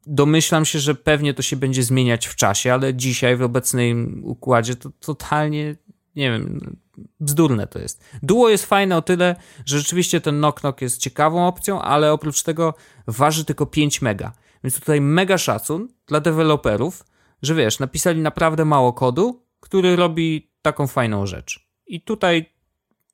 [0.07, 4.77] domyślam się, że pewnie to się będzie zmieniać w czasie, ale dzisiaj w obecnym układzie
[4.77, 5.77] to totalnie,
[6.17, 6.77] nie wiem,
[7.21, 8.05] bzdurne to jest.
[8.23, 12.75] Duo jest fajne o tyle, że rzeczywiście ten knock-knock jest ciekawą opcją, ale oprócz tego
[13.07, 14.33] waży tylko 5 mega.
[14.65, 17.05] Więc tutaj mega szacun dla deweloperów,
[17.43, 21.71] że wiesz, napisali naprawdę mało kodu, który robi taką fajną rzecz.
[21.87, 22.60] I tutaj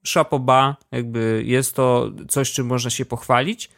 [0.06, 3.70] szapoba, jakby jest to coś, czym można się pochwalić.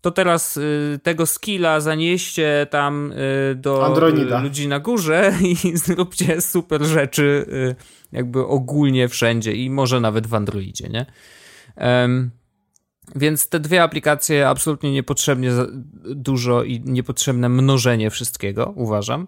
[0.00, 4.42] To teraz y, tego skilla zanieście tam y, do Andronida.
[4.42, 5.32] ludzi na górze
[5.64, 7.76] i zróbcie super rzeczy y,
[8.12, 11.06] jakby ogólnie wszędzie i może nawet w Androidzie, nie?
[11.76, 12.30] Um,
[13.16, 15.50] więc te dwie aplikacje absolutnie niepotrzebnie
[16.04, 19.26] dużo i niepotrzebne mnożenie wszystkiego, uważam.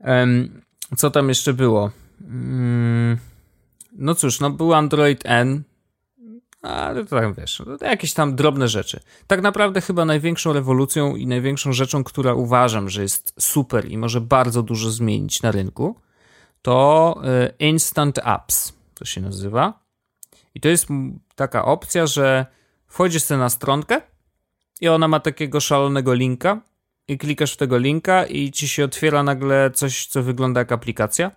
[0.00, 0.62] Um,
[0.96, 1.90] co tam jeszcze było?
[2.24, 3.18] Um,
[4.00, 5.62] no cóż, no był Android N,
[6.62, 9.00] ale tak wiesz, to jakieś tam drobne rzeczy.
[9.26, 14.20] Tak naprawdę chyba największą rewolucją i największą rzeczą, która uważam, że jest super i może
[14.20, 15.96] bardzo dużo zmienić na rynku,
[16.62, 19.80] to y, Instant Apps, to się nazywa.
[20.54, 20.86] I to jest
[21.34, 22.46] taka opcja, że
[22.86, 24.00] wchodzisz sobie na stronkę
[24.80, 26.60] i ona ma takiego szalonego linka
[27.08, 31.30] i klikasz w tego linka i ci się otwiera nagle coś, co wygląda jak aplikacja.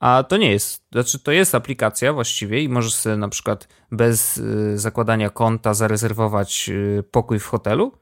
[0.00, 4.36] A to nie jest, znaczy to jest aplikacja właściwie i możesz sobie na przykład bez
[4.36, 7.92] y, zakładania konta zarezerwować y, pokój w hotelu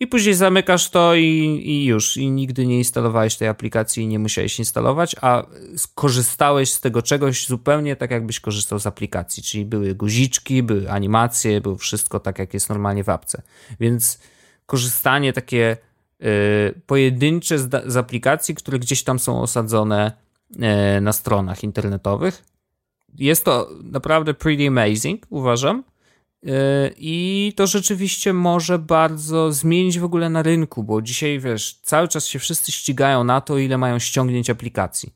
[0.00, 2.16] i później zamykasz to i, i, już.
[2.16, 7.46] I nigdy nie instalowałeś tej aplikacji i nie musiałeś instalować, a skorzystałeś z tego czegoś
[7.46, 9.42] zupełnie tak, jakbyś korzystał z aplikacji.
[9.42, 13.42] Czyli były guziczki, były animacje, było wszystko tak, jak jest normalnie w apce.
[13.80, 14.18] Więc
[14.66, 15.76] korzystanie takie
[16.22, 20.23] y, pojedyncze z, z, aplikacji, które gdzieś tam są osadzone
[21.00, 22.44] na stronach internetowych.
[23.14, 25.84] Jest to naprawdę pretty amazing, uważam.
[26.96, 32.26] I to rzeczywiście może bardzo zmienić w ogóle na rynku, bo dzisiaj wiesz, cały czas
[32.26, 35.14] się wszyscy ścigają na to, ile mają ściągnięć aplikacji.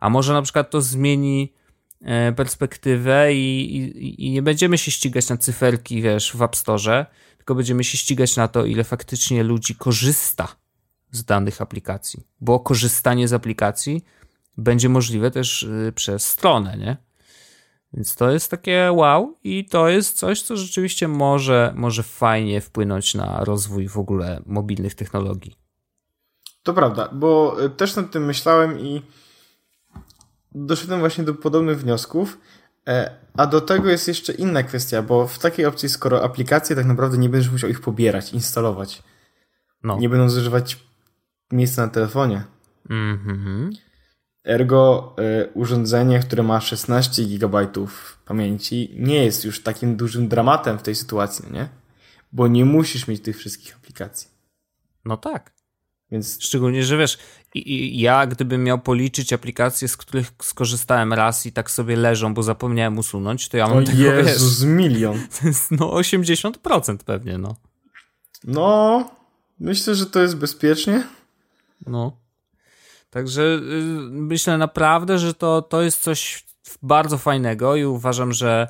[0.00, 1.52] A może na przykład to zmieni
[2.00, 7.06] e, perspektywę i, i, i nie będziemy się ścigać na cyferki, wiesz, w App Store,
[7.36, 10.48] tylko będziemy się ścigać na to, ile faktycznie ludzi korzysta
[11.10, 12.26] z danych aplikacji.
[12.40, 14.04] Bo korzystanie z aplikacji
[14.56, 16.96] będzie możliwe też y, przez stronę, nie?
[17.92, 23.14] Więc to jest takie wow i to jest coś, co rzeczywiście może, może fajnie wpłynąć
[23.14, 25.56] na rozwój w ogóle mobilnych technologii.
[26.62, 29.02] To prawda, bo e, też nad tym myślałem i
[30.52, 32.38] doszedłem właśnie do podobnych wniosków.
[32.88, 36.86] E, a do tego jest jeszcze inna kwestia, bo w takiej opcji, skoro aplikacje tak
[36.86, 39.02] naprawdę nie będziesz musiał ich pobierać, instalować,
[39.82, 39.98] no.
[39.98, 40.78] nie będą zużywać
[41.52, 42.44] miejsca na telefonie.
[42.90, 43.70] Mhm.
[44.44, 47.68] Ergo y, urządzenie, które ma 16 GB
[48.24, 51.68] pamięci, nie jest już takim dużym dramatem w tej sytuacji, nie?
[52.32, 54.28] Bo nie musisz mieć tych wszystkich aplikacji.
[55.04, 55.52] No tak.
[56.10, 56.42] Więc...
[56.42, 57.18] Szczególnie, że wiesz,
[57.54, 62.34] i, i ja gdybym miał policzyć aplikacje, z których skorzystałem raz i tak sobie leżą,
[62.34, 65.18] bo zapomniałem usunąć, to ja mam o tego, Jezus, wiesz, milion.
[65.40, 67.56] To jest no 80% pewnie, no.
[68.44, 69.10] No,
[69.60, 71.06] myślę, że to jest bezpiecznie.
[71.86, 72.16] No.
[73.10, 73.60] Także y,
[74.10, 76.46] myślę naprawdę, że to, to jest coś
[76.82, 78.68] bardzo fajnego i uważam, że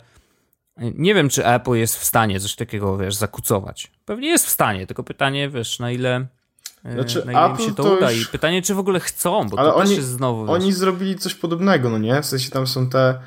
[0.76, 3.90] nie wiem, czy Apple jest w stanie coś takiego, wiesz, zakucować.
[4.04, 6.26] Pewnie jest w stanie, tylko pytanie, wiesz, na ile,
[6.86, 8.22] y, znaczy, na ile im się to, to uda już...
[8.22, 10.52] i pytanie, czy w ogóle chcą, bo Ale to oni, też jest znowu...
[10.52, 10.74] Oni wiesz...
[10.74, 12.22] zrobili coś podobnego, no nie?
[12.22, 13.20] W sensie tam są te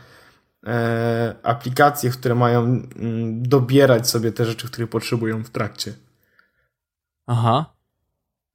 [0.65, 5.93] e, aplikacje, które mają m, mm, dobierać sobie te rzeczy, które potrzebują w trakcie.
[7.27, 7.72] Aha.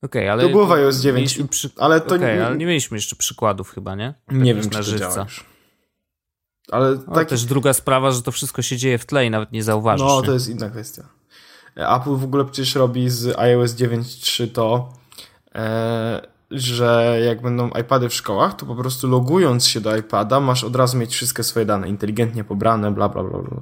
[0.02, 0.42] Okej, okay, ale.
[0.42, 1.70] To było w iOS 9, przy...
[1.76, 2.46] ale to okay, nie...
[2.46, 4.14] ale nie mieliśmy jeszcze przykładów chyba, nie?
[4.26, 5.26] Tak nie wiem, czy to.
[6.70, 7.28] Ale tak...
[7.28, 10.06] też druga sprawa, że to wszystko się dzieje w tle i nawet nie zauważysz.
[10.06, 10.26] No, nie?
[10.26, 11.08] to jest inna kwestia.
[11.76, 14.92] Apple w ogóle przecież robi z iOS 9.3 to,
[15.54, 20.64] e, że jak będą iPady w szkołach, to po prostu logując się do iPada, masz
[20.64, 23.60] od razu mieć wszystkie swoje dane inteligentnie pobrane, bla, bla, bla, bla.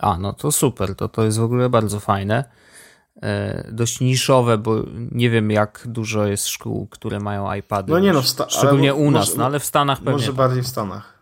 [0.00, 2.44] A, no to super, to, to jest w ogóle bardzo fajne.
[3.22, 7.92] E, dość niszowe, bo nie wiem jak dużo jest szkół, które mają iPady.
[7.92, 10.12] No nie no, szczególnie u nas, może, no ale w Stanach pewnie.
[10.12, 11.18] Może bardziej w Stanach.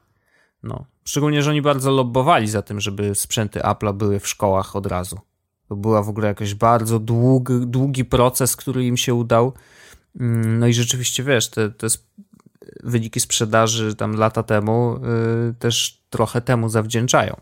[0.62, 4.87] No, szczególnie, że oni bardzo lobbowali za tym, żeby sprzęty Apple'a były w szkołach od
[4.87, 5.20] razu.
[5.68, 9.52] To była w ogóle jakiś bardzo długi, długi proces, który im się udał.
[10.20, 11.87] Mm, no i rzeczywiście, wiesz, te, te
[12.82, 15.00] wyniki sprzedaży tam lata temu
[15.46, 17.37] yy, też trochę temu zawdzięczają.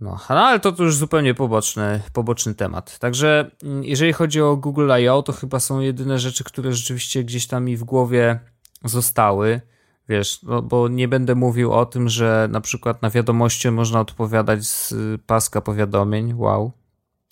[0.00, 2.98] No, no, ale to, to już zupełnie poboczny, poboczny temat.
[2.98, 7.46] Także mm, jeżeli chodzi o Google I.O., to chyba są jedyne rzeczy, które rzeczywiście gdzieś
[7.46, 8.40] tam mi w głowie
[8.84, 9.60] zostały.
[10.08, 14.64] Wiesz, no, bo nie będę mówił o tym, że na przykład na wiadomości można odpowiadać
[14.64, 14.94] z
[15.26, 16.34] paska powiadomień.
[16.34, 16.72] Wow.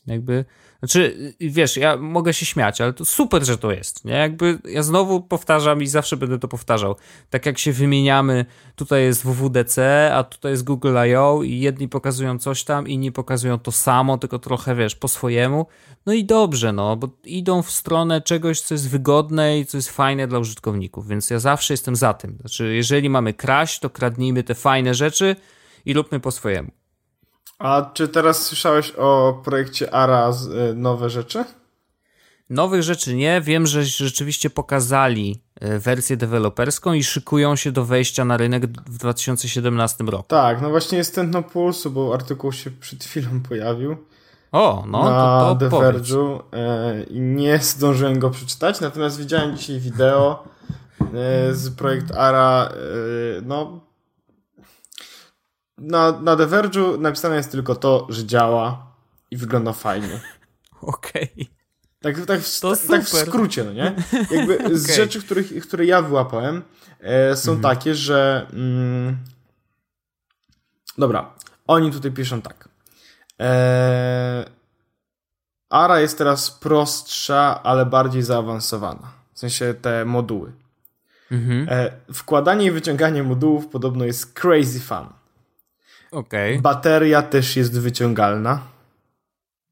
[0.07, 0.45] Jakby,
[0.79, 4.13] znaczy, wiesz, ja mogę się śmiać, ale to super, że to jest, nie?
[4.13, 6.97] Jakby ja znowu powtarzam i zawsze będę to powtarzał.
[7.31, 8.45] Tak jak się wymieniamy,
[8.77, 11.43] tutaj jest WWDC, a tutaj jest Google I.O.
[11.43, 15.67] i jedni pokazują coś tam, inni pokazują to samo, tylko trochę, wiesz, po swojemu.
[16.07, 19.91] No i dobrze, no, bo idą w stronę czegoś, co jest wygodne i co jest
[19.91, 22.37] fajne dla użytkowników, więc ja zawsze jestem za tym.
[22.41, 25.37] Znaczy, jeżeli mamy kraść, to kradnijmy te fajne rzeczy
[25.85, 26.78] i róbmy po swojemu.
[27.59, 30.31] A czy teraz słyszałeś o projekcie ARA
[30.71, 31.45] y, nowe rzeczy?
[32.51, 33.41] Nowych rzeczy nie.
[33.41, 38.99] Wiem, że rzeczywiście pokazali y, wersję deweloperską i szykują się do wejścia na rynek w
[38.99, 40.25] 2017 roku.
[40.29, 43.97] Tak, no właśnie jest tętno pulsu, bo artykuł się przed chwilą pojawił.
[44.53, 49.57] O, no na to, to The Verge'u e, i nie zdążyłem go przeczytać, natomiast widziałem
[49.57, 50.45] dzisiaj wideo
[51.01, 52.73] e, z projekt ARA,
[53.43, 53.88] no
[55.79, 58.87] na, na The Verge'u napisane jest tylko to, że działa
[59.31, 60.21] i wygląda fajnie.
[60.83, 61.31] Okej.
[61.33, 61.59] Okay.
[62.01, 63.95] Tak, tak, w, tak, tak, w skrócie, no nie?
[64.37, 64.79] Jakby okay.
[64.79, 66.63] z rzeczy, których, które ja wyłapałem,
[67.01, 67.77] e, są mhm.
[67.77, 68.47] takie, że.
[68.53, 69.17] Mm,
[70.99, 71.35] dobra,
[71.67, 72.69] oni tutaj piszą tak.
[73.41, 74.45] E,
[75.71, 79.13] Ara jest teraz prostsza, ale bardziej zaawansowana.
[79.35, 80.53] W sensie te moduły.
[81.31, 81.67] Mhm.
[81.71, 85.18] E, wkładanie i wyciąganie modułów podobno jest crazy fun.
[86.11, 86.61] Okay.
[86.63, 88.61] Bateria też jest wyciągalna.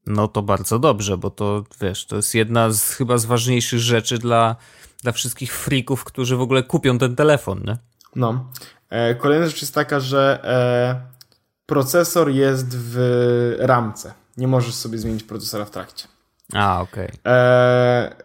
[0.05, 4.17] No to bardzo dobrze, bo to wiesz, to jest jedna z chyba z ważniejszych rzeczy
[4.17, 4.55] dla,
[5.03, 7.77] dla wszystkich freaków, którzy w ogóle kupią ten telefon, nie?
[8.15, 8.51] No.
[8.89, 11.17] E, kolejna rzecz jest taka, że e,
[11.65, 14.13] procesor jest w ramce.
[14.37, 16.07] Nie możesz sobie zmienić procesora w trakcie.
[16.53, 17.07] A, okej.
[17.07, 17.33] Okay.
[17.33, 18.15] E,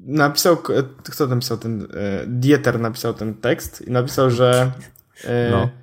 [0.00, 0.56] napisał,
[1.02, 1.86] kto napisał ten, e,
[2.26, 4.72] Dieter napisał ten tekst i napisał, że
[5.24, 5.81] e, no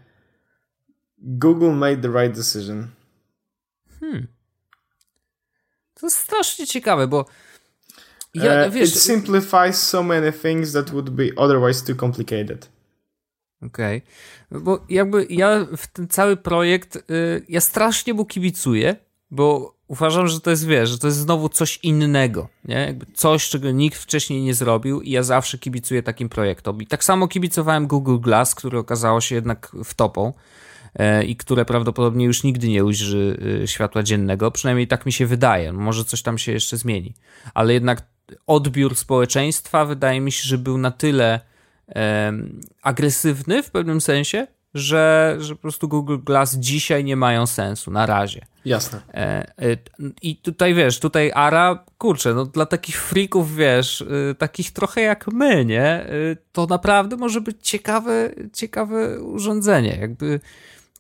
[1.22, 2.88] Google made the right decision.
[4.00, 4.28] Hmm.
[5.94, 7.26] To jest strasznie ciekawe, bo
[8.34, 12.70] ja, uh, wiesz, it simplifies so many things that would be otherwise too complicated.
[13.62, 14.02] Okej.
[14.50, 14.62] Okay.
[14.62, 17.02] Bo jakby ja w ten cały projekt, y,
[17.50, 18.96] ja strasznie mu kibicuję,
[19.32, 22.76] bo uważam, że to jest, wiesz, że to jest znowu coś innego, nie?
[22.76, 26.82] Jakby coś, czego nikt wcześniej nie zrobił i ja zawsze kibicuję takim projektom.
[26.82, 30.28] I tak samo kibicowałem Google Glass, który okazało się jednak wtopą.
[30.28, 30.34] E,
[31.28, 34.52] i które prawdopodobnie już nigdy nie ujrzy e, światła dziennego.
[34.52, 35.74] Przynajmniej tak mi się wydaje.
[35.74, 37.14] Może coś tam się jeszcze zmieni.
[37.54, 38.02] Ale jednak
[38.48, 41.40] odbiór społeczeństwa wydaje mi się, że był na tyle
[41.90, 42.34] e,
[42.82, 48.06] agresywny w pewnym sensie, że, że po prostu Google Glass dzisiaj nie mają sensu, na
[48.06, 48.46] razie.
[48.66, 49.02] Jasne.
[49.14, 49.16] E,
[49.58, 49.78] e,
[50.22, 55.28] I tutaj wiesz, tutaj Ara, kurczę, no dla takich freaków, wiesz, e, takich trochę jak
[55.28, 56.06] my, nie?
[56.52, 59.98] To naprawdę może być ciekawe, ciekawe urządzenie.
[60.02, 60.40] Jakby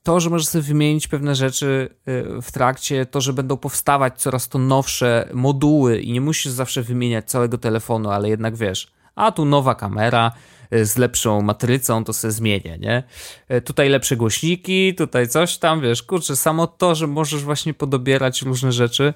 [0.03, 4.49] to, że możesz sobie wymienić pewne rzeczy y, w trakcie, to, że będą powstawać coraz
[4.49, 9.45] to nowsze moduły i nie musisz zawsze wymieniać całego telefonu, ale jednak wiesz, a tu
[9.45, 10.31] nowa kamera
[10.73, 13.03] y, z lepszą matrycą, to se zmienię, nie?
[13.51, 18.41] Y, tutaj lepsze głośniki, tutaj coś tam, wiesz, kurczę, samo to, że możesz właśnie podobierać
[18.41, 19.13] różne rzeczy,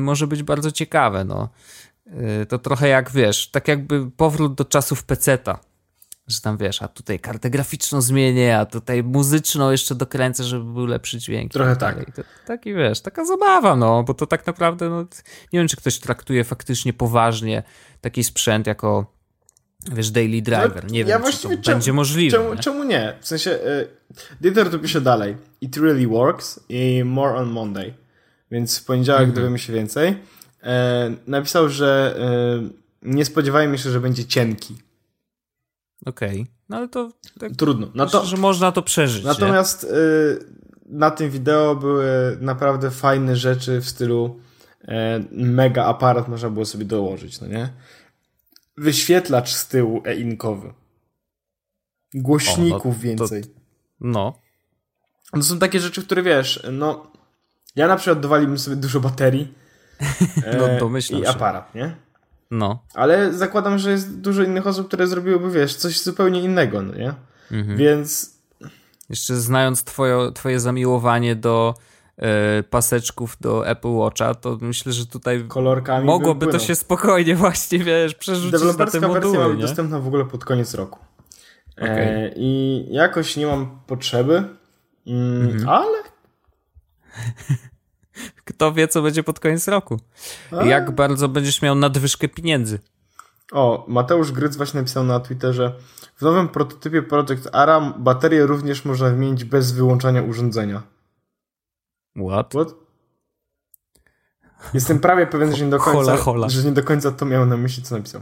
[0.00, 1.48] może być bardzo ciekawe, no.
[2.48, 5.58] To trochę jak, wiesz, tak jakby powrót do czasów peceta,
[6.26, 10.86] że tam wiesz, a tutaj kartę graficzną zmienię, a tutaj muzyczną jeszcze dokręcę, żeby był
[10.86, 11.52] lepszy dźwięk.
[11.52, 12.16] Trochę tak.
[12.16, 15.00] To, taki wiesz, taka zabawa, no, bo to tak naprawdę, no,
[15.52, 17.62] nie wiem, czy ktoś traktuje faktycznie poważnie
[18.00, 19.06] taki sprzęt jako,
[19.92, 20.90] wiesz, daily driver.
[20.90, 22.36] Nie ja wiem, czy to czemu, będzie możliwe.
[22.36, 22.60] Czemu nie?
[22.60, 23.16] czemu nie?
[23.20, 23.88] W sensie, y,
[24.40, 25.36] Dieter tu pisze dalej.
[25.60, 27.94] It really works i more on Monday.
[28.50, 29.36] Więc w poniedziałek mhm.
[29.36, 30.16] dowiemy się więcej.
[30.62, 32.68] E, napisał, że e,
[33.02, 34.76] nie spodziewajmy się, że będzie cienki
[36.06, 36.54] Okej, okay.
[36.68, 37.10] no ale to...
[37.40, 37.90] Tak, Trudno.
[37.94, 39.24] No to, że można to przeżyć.
[39.24, 39.88] Natomiast y,
[40.86, 44.40] na tym wideo były naprawdę fajne rzeczy w stylu
[44.82, 44.86] y,
[45.30, 47.72] mega aparat można było sobie dołożyć, no nie?
[48.76, 50.72] Wyświetlacz z tyłu e-inkowy.
[52.14, 53.42] Głośników o, no, więcej.
[53.42, 53.50] To,
[54.00, 54.38] no.
[55.32, 57.12] To są takie rzeczy, które wiesz, no
[57.76, 59.54] ja na przykład dowaliłbym sobie dużo baterii
[60.58, 61.96] no, domyślam i aparat, nie?
[62.50, 62.82] No.
[62.94, 67.14] Ale zakładam, że jest dużo innych osób, które zrobiłyby, wiesz, coś zupełnie innego, no nie?
[67.52, 67.76] Mhm.
[67.76, 68.34] Więc...
[69.10, 71.74] Jeszcze znając twoje, twoje zamiłowanie do
[72.16, 77.78] e, paseczków do Apple Watcha, to myślę, że tutaj Kolorkami mogłoby to się spokojnie właśnie,
[77.78, 80.98] wiesz, przerzucić Deweloperska na te moduły, wersja ma być dostępna w ogóle pod koniec roku.
[81.76, 81.88] Okay.
[81.90, 84.44] E, I jakoś nie mam potrzeby,
[85.06, 85.68] mm, mhm.
[85.68, 85.98] ale
[88.44, 90.00] Kto wie, co będzie pod koniec roku.
[90.58, 90.64] A?
[90.64, 92.78] Jak bardzo będziesz miał nadwyżkę pieniędzy.
[93.52, 95.72] O, Mateusz Gryc właśnie napisał na Twitterze
[96.16, 100.82] w nowym prototypie Project ARA baterię również można wymienić bez wyłączania urządzenia.
[102.28, 102.48] What?
[102.48, 102.74] What?
[104.74, 106.48] Jestem prawie pewien, że nie do końca, hola, hola.
[106.48, 108.20] Że nie do końca to miał na myśli, co napisał.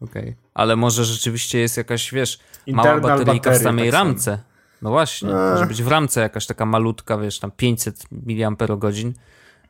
[0.00, 0.22] Okej.
[0.22, 0.36] Okay.
[0.54, 4.38] Ale może rzeczywiście jest jakaś, wiesz, Internal mała bateryjka w samej tak ramce.
[4.82, 5.52] No właśnie, eee.
[5.52, 8.60] może być w ramce jakaś taka malutka, wiesz, tam 500 mAh,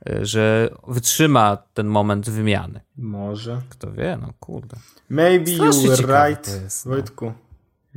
[0.06, 2.80] e, że wytrzyma ten moment wymiany.
[2.96, 3.62] Może.
[3.68, 4.76] Kto wie, no kurde.
[5.08, 6.92] Maybe Strasznie you were right, jest, no.
[6.92, 7.32] Wojtku.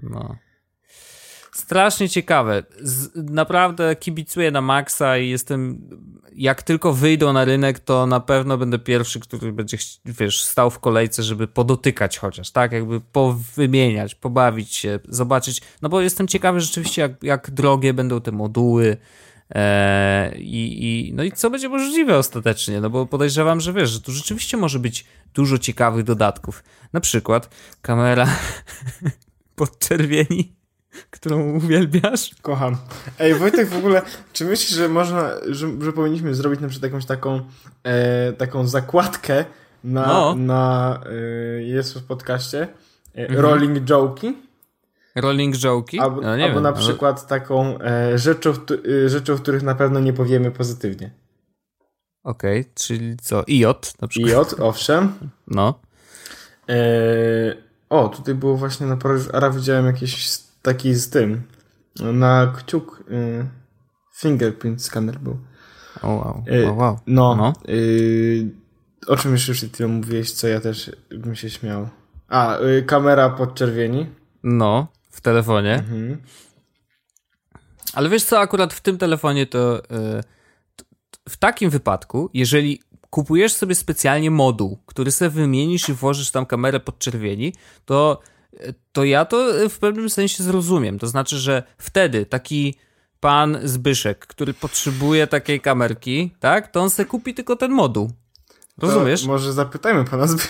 [0.03, 0.35] No.
[1.51, 2.63] Strasznie ciekawe.
[2.81, 5.89] Z, naprawdę kibicuję na maksa i jestem.
[6.35, 10.79] Jak tylko wyjdą na rynek, to na pewno będę pierwszy, który będzie, wiesz, stał w
[10.79, 12.71] kolejce, żeby podotykać chociaż, tak?
[12.71, 15.61] Jakby powymieniać, pobawić się, zobaczyć.
[15.81, 18.97] No bo jestem ciekawy rzeczywiście, jak, jak drogie będą te moduły.
[19.55, 24.01] E, i, i, no i co będzie możliwe ostatecznie, no bo podejrzewam, że wiesz, że
[24.01, 26.63] tu rzeczywiście może być dużo ciekawych dodatków.
[26.93, 27.49] Na przykład
[27.81, 28.27] kamera
[29.55, 30.58] podczerwieni
[31.09, 32.31] którą uwielbiasz.
[32.41, 32.77] Kocham.
[33.19, 34.01] Ej, Wojtek, w ogóle,
[34.33, 37.41] czy myślisz, że można, że, że powinniśmy zrobić na przykład jakąś taką,
[37.83, 39.45] e, taką zakładkę
[39.83, 40.35] na, no.
[40.35, 42.67] na e, jest w podcaście?
[43.15, 43.39] E, mhm.
[43.39, 44.37] Rolling Joki?
[45.15, 45.99] Rolling Joki?
[45.99, 48.53] Albo, no, albo wiem, na przykład taką e, rzeczą,
[49.05, 51.11] e, rzeczą, których na pewno nie powiemy pozytywnie.
[52.23, 53.43] Okej, okay, czyli co?
[53.49, 54.33] IOT na przykład?
[54.33, 55.13] IOT, owszem.
[55.47, 55.79] No.
[56.69, 56.75] E,
[57.89, 58.97] o, tutaj było właśnie na
[59.33, 61.41] Ara widziałem jakieś taki z tym.
[61.99, 63.45] Na kciuk y,
[64.15, 65.37] fingerprint scanner był.
[66.01, 66.43] O oh, wow.
[66.67, 66.99] Oh, wow.
[67.07, 67.35] No.
[67.35, 67.53] no.
[67.69, 68.49] Y,
[69.07, 71.89] o czym jeszcze przed chwilą mówiłeś, co ja też bym się śmiał.
[72.27, 74.05] A, y, kamera podczerwieni.
[74.43, 75.73] No, w telefonie.
[75.73, 76.17] Mhm.
[77.93, 80.23] Ale wiesz co, akurat w tym telefonie to, y,
[81.29, 86.79] w takim wypadku, jeżeli kupujesz sobie specjalnie moduł, który sobie wymienisz i włożysz tam kamerę
[86.79, 87.53] podczerwieni,
[87.85, 88.21] to
[88.91, 90.99] to ja to w pewnym sensie zrozumiem.
[90.99, 92.75] To znaczy, że wtedy taki
[93.19, 98.11] pan Zbyszek, który potrzebuje takiej kamerki, tak, to on se kupi tylko ten moduł.
[98.77, 99.21] Rozumiesz?
[99.21, 100.43] To może zapytajmy pana Zby...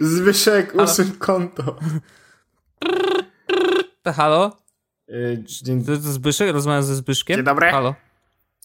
[0.16, 1.76] Zbyszek, usuń konto.
[4.02, 4.56] To halo?
[5.08, 5.84] Yy, dzień...
[5.84, 6.52] To, to Zbyszek?
[6.52, 7.36] Rozmawiam ze Zbyszkiem?
[7.36, 7.70] Dzień dobry.
[7.70, 7.94] Halo.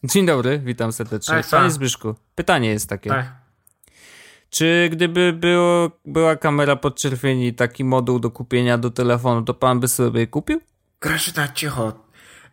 [0.04, 1.36] Dzień dobry, witam serdecznie.
[1.36, 1.72] Tak, Panie tak.
[1.72, 3.10] Zbyszku, pytanie jest takie.
[3.10, 3.39] Tak.
[4.50, 9.88] Czy gdyby było, była kamera podczerwieni, taki moduł do kupienia do telefonu, to pan by
[9.88, 10.62] sobie kupił?
[11.02, 11.94] Grażyna, cicho.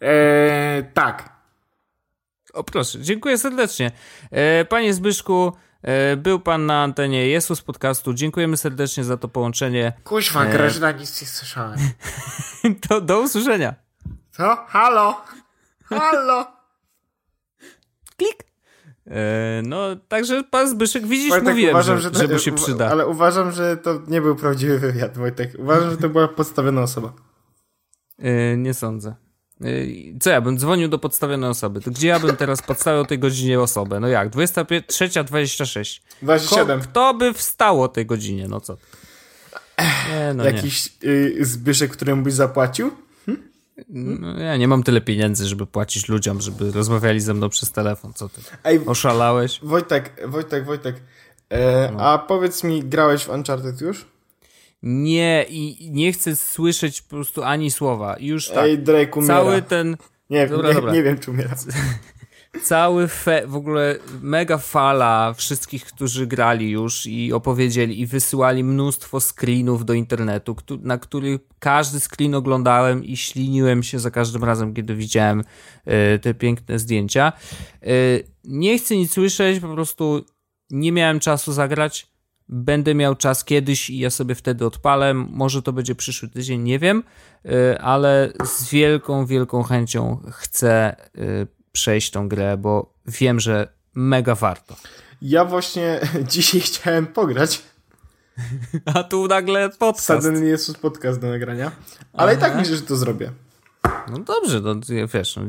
[0.00, 1.36] Eee, tak.
[2.52, 3.90] O proszę, dziękuję serdecznie.
[4.32, 8.14] Eee, panie Zbyszku, e, był pan na antenie Jesus Podcastu.
[8.14, 9.92] Dziękujemy serdecznie za to połączenie.
[10.04, 10.52] Kuźwa, e...
[10.52, 11.78] Grażyna, nic nie słyszałem.
[12.88, 13.74] to do usłyszenia.
[14.30, 14.56] Co?
[14.68, 15.20] Halo?
[15.84, 16.46] Halo?
[18.16, 18.44] Klik.
[19.10, 22.88] E, no, także pan Zbyszek, widzisz, Wojtek, mówiłem, uważam, że, że, mu się przyda.
[22.90, 25.52] Ale uważam, że to nie był prawdziwy wywiad, Wojtek.
[25.58, 27.12] Uważam, że to była podstawiona osoba.
[28.18, 29.14] Yy, nie sądzę.
[29.60, 31.80] Yy, co ja bym dzwonił do podstawionej osoby?
[31.80, 34.00] To gdzie ja bym teraz podstawił tej godzinie osobę?
[34.00, 34.30] No jak?
[34.30, 36.00] 23.26.
[36.22, 36.80] 27.
[36.80, 38.48] Ko kto by wstał o tej godzinie?
[38.48, 38.76] No co?
[40.10, 41.10] Nie, no Jakiś nie.
[41.10, 43.05] Yy, Zbyszek, któremu byś zapłacił?
[43.88, 48.12] No, ja nie mam tyle pieniędzy, żeby płacić ludziom, żeby rozmawiali ze mną przez telefon.
[48.14, 48.40] Co ty?
[48.64, 49.60] Ej, Oszalałeś?
[49.62, 50.96] Wojtek, Wojtek, Wojtek.
[51.48, 52.00] E, no.
[52.00, 54.06] A powiedz mi, grałeś w Uncharted już?
[54.82, 58.16] Nie, i nie chcę słyszeć po prostu ani słowa.
[58.20, 58.64] Już tak.
[58.64, 59.34] Ej, Drake umiera.
[59.34, 59.96] Cały ten...
[60.30, 60.92] Nie, dobra, nie, dobra.
[60.92, 61.54] nie wiem, czy umiera.
[62.62, 69.20] cały fe, w ogóle mega fala wszystkich, którzy grali już i opowiedzieli i wysyłali mnóstwo
[69.20, 74.94] screenów do internetu, na których każdy screen oglądałem i śliniłem się za każdym razem, kiedy
[74.94, 75.40] widziałem
[76.14, 77.32] y, te piękne zdjęcia.
[77.86, 80.24] Y, nie chcę nic słyszeć, po prostu
[80.70, 82.06] nie miałem czasu zagrać.
[82.48, 85.14] Będę miał czas kiedyś i ja sobie wtedy odpalę.
[85.14, 87.02] Może to będzie przyszły tydzień, nie wiem,
[87.44, 90.96] y, ale z wielką, wielką chęcią chcę
[91.76, 94.76] przejść tą grę, bo wiem, że mega warto.
[95.22, 96.00] Ja właśnie
[96.32, 97.62] dzisiaj chciałem pograć.
[98.94, 100.24] A tu nagle podcast.
[100.24, 101.72] Suddenly jest podcast do nagrania.
[102.12, 102.38] Ale Aha.
[102.38, 103.32] i tak myślę, że to zrobię.
[104.10, 104.74] No dobrze, no
[105.14, 105.42] wiesz, no,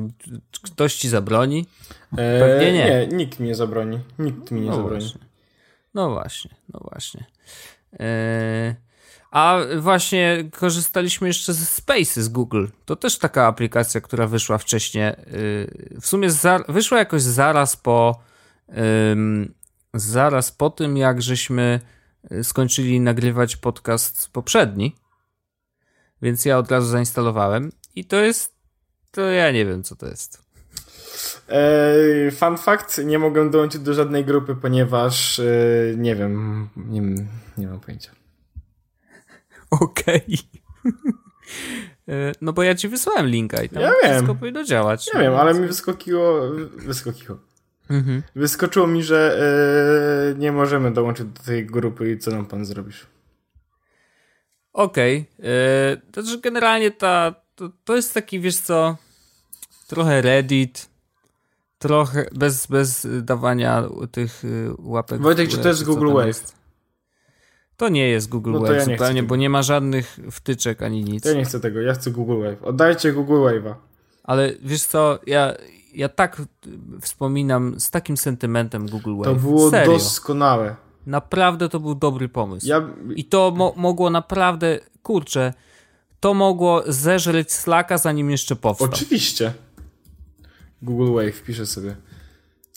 [0.61, 1.65] ktoś ci zabroni?
[2.17, 2.85] Eee, Pewnie nie.
[2.85, 3.99] Nie, nikt mi nie zabroni.
[4.19, 5.01] Nikt mi nie no zabroni.
[5.01, 5.21] Właśnie.
[5.93, 7.25] No właśnie, no właśnie.
[7.99, 8.75] Eee,
[9.31, 12.65] a właśnie korzystaliśmy jeszcze ze Space z Google.
[12.85, 15.07] To też taka aplikacja, która wyszła wcześniej.
[15.07, 16.29] Y, w sumie
[16.69, 18.27] wyszła jakoś zaraz po
[19.93, 21.79] zaraz po tym, jak żeśmy
[22.31, 24.95] y, skończyli nagrywać podcast poprzedni.
[26.21, 28.57] Więc ja od razu zainstalowałem i to jest
[29.11, 30.47] to ja nie wiem co to jest.
[31.49, 35.43] Eee, fun fact, nie mogłem dołączyć do żadnej grupy, ponieważ e,
[35.97, 37.01] nie wiem, nie,
[37.57, 38.11] nie mam pojęcia.
[39.71, 40.21] Okej.
[40.85, 40.93] Okay.
[42.41, 45.09] No bo ja ci wysłałem linka i tam ja wszystko powinno działać.
[45.13, 46.41] Ja wiem, ale mi wyskokiło,
[46.77, 47.37] wyskokiło.
[47.89, 48.23] Mhm.
[48.35, 49.39] Wyskoczyło mi, że
[50.29, 53.07] yy, nie możemy dołączyć do tej grupy i co nam pan zrobisz?
[54.73, 55.25] Okej.
[55.39, 55.49] Okay.
[55.49, 58.97] Yy, to znaczy generalnie ta, to, to jest taki, wiesz co,
[59.87, 60.89] trochę Reddit,
[61.79, 64.43] trochę bez, bez dawania tych
[64.79, 65.21] łapek.
[65.21, 66.57] Wojtek, czy to jest Google Wave?
[67.77, 71.25] To nie jest Google no Wave ja zupełnie, bo nie ma żadnych wtyczek ani nic.
[71.25, 72.63] Ja nie chcę tego, ja chcę Google Wave.
[72.63, 73.73] Oddajcie Google Wave'a.
[74.23, 75.53] Ale wiesz co, ja,
[75.93, 76.41] ja tak
[77.01, 79.25] wspominam z takim sentymentem Google Wave.
[79.25, 79.93] To było Serio.
[79.93, 80.75] doskonałe.
[81.05, 82.67] Naprawdę to był dobry pomysł.
[82.67, 82.87] Ja...
[83.15, 85.53] I to mo mogło naprawdę, kurczę,
[86.19, 88.87] to mogło zeżreć Slacka zanim jeszcze powstał.
[88.87, 89.53] Oczywiście.
[90.81, 91.95] Google Wave, piszę sobie.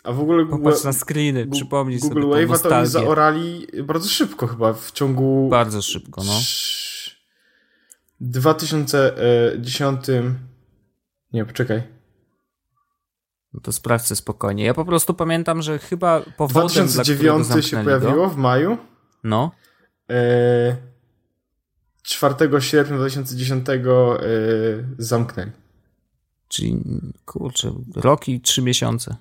[0.04, 3.66] A w ogóle Google, Popatrz na screeny, Google, przypomnij Google sobie Wave'a to oni zaorali
[3.84, 5.48] bardzo szybko chyba, w ciągu...
[5.50, 6.40] Bardzo szybko, no.
[8.20, 10.00] 2010...
[11.32, 11.82] Nie, poczekaj.
[13.52, 14.64] No to sprawdźcie spokojnie.
[14.64, 18.78] Ja po prostu pamiętam, że chyba powodem, 2009 się pojawiło w maju.
[19.24, 19.50] No.
[20.10, 20.76] E,
[22.02, 23.82] 4 sierpnia 2010 e,
[24.98, 25.50] zamknęli.
[26.48, 26.78] Czyli,
[27.24, 29.16] kurczę, rok i trzy miesiące.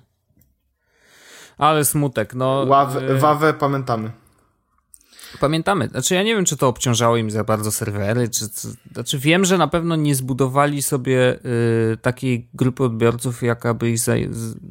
[1.60, 2.64] Ale smutek, no.
[2.68, 4.10] Ławę, y wawę pamiętamy.
[5.40, 5.88] Pamiętamy.
[5.88, 8.44] Znaczy, ja nie wiem, czy to obciążało im za bardzo serwery, czy.
[8.92, 11.38] Znaczy, wiem, że na pewno nie zbudowali sobie
[11.92, 14.12] y, takiej grupy odbiorców, jaka by ich za,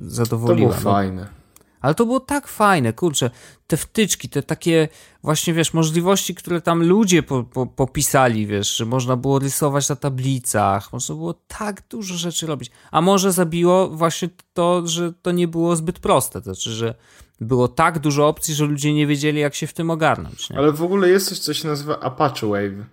[0.02, 0.70] zadowoliła.
[0.70, 0.96] To było no.
[0.96, 1.39] fajne.
[1.82, 3.30] Ale to było tak fajne, kurczę,
[3.68, 4.88] te wtyczki, te takie
[5.24, 9.96] właśnie, wiesz, możliwości, które tam ludzie po, po, popisali, wiesz, że można było rysować na
[9.96, 12.72] tablicach, można było tak dużo rzeczy robić.
[12.92, 16.96] A może zabiło właśnie to, że to nie było zbyt proste, to znaczy, że
[17.42, 20.50] było tak dużo opcji, że ludzie nie wiedzieli, jak się w tym ogarnąć.
[20.50, 20.58] Nie?
[20.58, 22.86] Ale w ogóle jest coś, co się nazywa Apache Wave.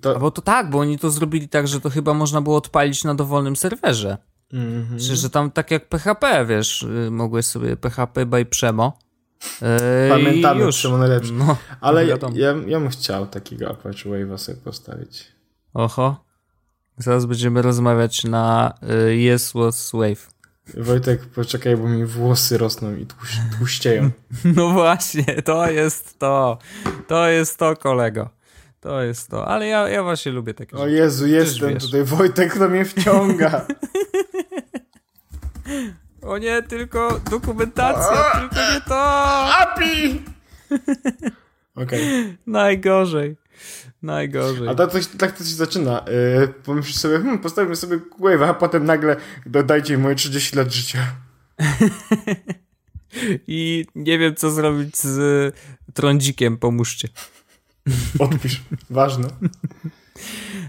[0.00, 0.18] To...
[0.18, 3.14] bo to tak, bo oni to zrobili tak, że to chyba można było odpalić na
[3.14, 4.18] dowolnym serwerze.
[4.54, 5.14] Mm -hmm.
[5.14, 8.98] Że tam tak jak PHP, wiesz, y, mogłeś sobie PHP by Przemo.
[9.62, 9.68] Yy,
[10.08, 10.76] Pamiętamy, już.
[10.76, 11.32] Przemo najlepszy.
[11.32, 15.32] No, Ale ja, ja, ja bym chciał takiego Apache Wave'a sobie postawić.
[15.74, 16.24] Oho.
[16.98, 18.74] Zaraz będziemy rozmawiać na
[19.08, 20.34] y, Yes Was Wave.
[20.76, 24.10] Wojtek, poczekaj, bo mi włosy rosną i tłuś, tłuścieją.
[24.56, 26.58] No właśnie, to jest to.
[27.08, 28.30] To jest to, kolego.
[28.80, 29.48] To jest to.
[29.48, 32.04] Ale ja, ja właśnie lubię takie O Jezu, jestem tutaj.
[32.04, 33.66] Wojtek, to mnie wciąga.
[36.22, 39.04] O nie, tylko dokumentacja, o, tylko nie to!
[39.54, 40.22] API!
[41.74, 42.08] Okej.
[42.08, 42.36] Okay.
[42.46, 43.36] Najgorzej.
[44.02, 44.68] Najgorzej.
[44.68, 46.04] A tak to, tak to się zaczyna.
[46.40, 50.98] Yy, pomyślisz sobie, hmm, postawimy sobie Wave'a, a potem nagle dodajcie moje 30 lat życia.
[53.46, 55.54] I nie wiem, co zrobić z
[55.94, 57.08] trądzikiem, pomóżcie.
[58.18, 58.62] Odpisz.
[58.90, 59.28] Ważne.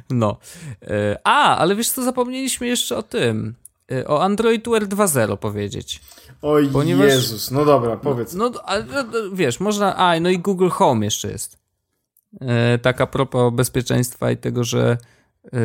[0.09, 0.37] No.
[0.81, 0.87] Yy,
[1.23, 3.55] a, ale wiesz co, zapomnieliśmy jeszcze o tym.
[3.91, 6.01] Y, o Android Wear 2.0 powiedzieć.
[6.41, 8.33] Oj Ponieważ, Jezus, no dobra, powiedz.
[8.33, 11.57] No, no ale no, no, wiesz, można, a no i Google Home jeszcze jest.
[12.41, 14.97] E, tak a propos bezpieczeństwa i tego, że
[15.53, 15.57] e,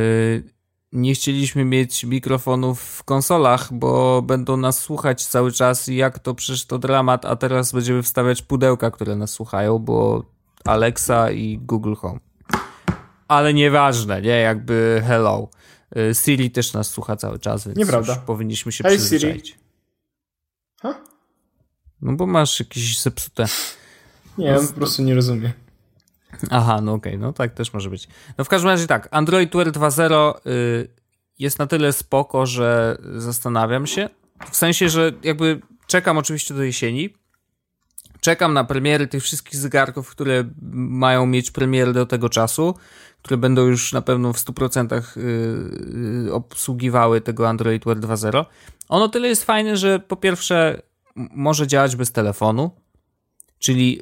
[0.92, 6.34] nie chcieliśmy mieć mikrofonów w konsolach, bo będą nas słuchać cały czas i jak to
[6.34, 10.24] przecież to dramat, a teraz będziemy wstawiać pudełka, które nas słuchają, bo
[10.64, 12.20] Alexa i Google Home.
[13.28, 14.40] Ale nieważne, nie?
[14.40, 15.48] Jakby hello.
[15.96, 18.16] Y, Siri też nas słucha cały czas, więc Nieprawda.
[18.16, 19.46] powinniśmy się hey, przyzwyczaić.
[19.46, 19.58] Siri.
[20.82, 20.94] Huh?
[22.02, 23.46] No bo masz jakieś zepsute.
[24.38, 25.52] Nie, on po prostu nie rozumie.
[26.50, 28.08] Aha, no okej, okay, no tak też może być.
[28.38, 30.88] No w każdym razie tak, Android Wear 2.0 y,
[31.38, 34.08] jest na tyle spoko, że zastanawiam się.
[34.50, 37.14] W sensie, że jakby czekam oczywiście do jesieni.
[38.20, 42.74] Czekam na premiery tych wszystkich zegarków, które mają mieć premiery do tego czasu
[43.22, 45.20] które będą już na pewno w 100% y,
[46.28, 48.44] y, obsługiwały tego Android Wear 2.0.
[48.88, 50.82] Ono tyle jest fajne, że po pierwsze
[51.16, 52.70] może działać bez telefonu,
[53.58, 54.00] czyli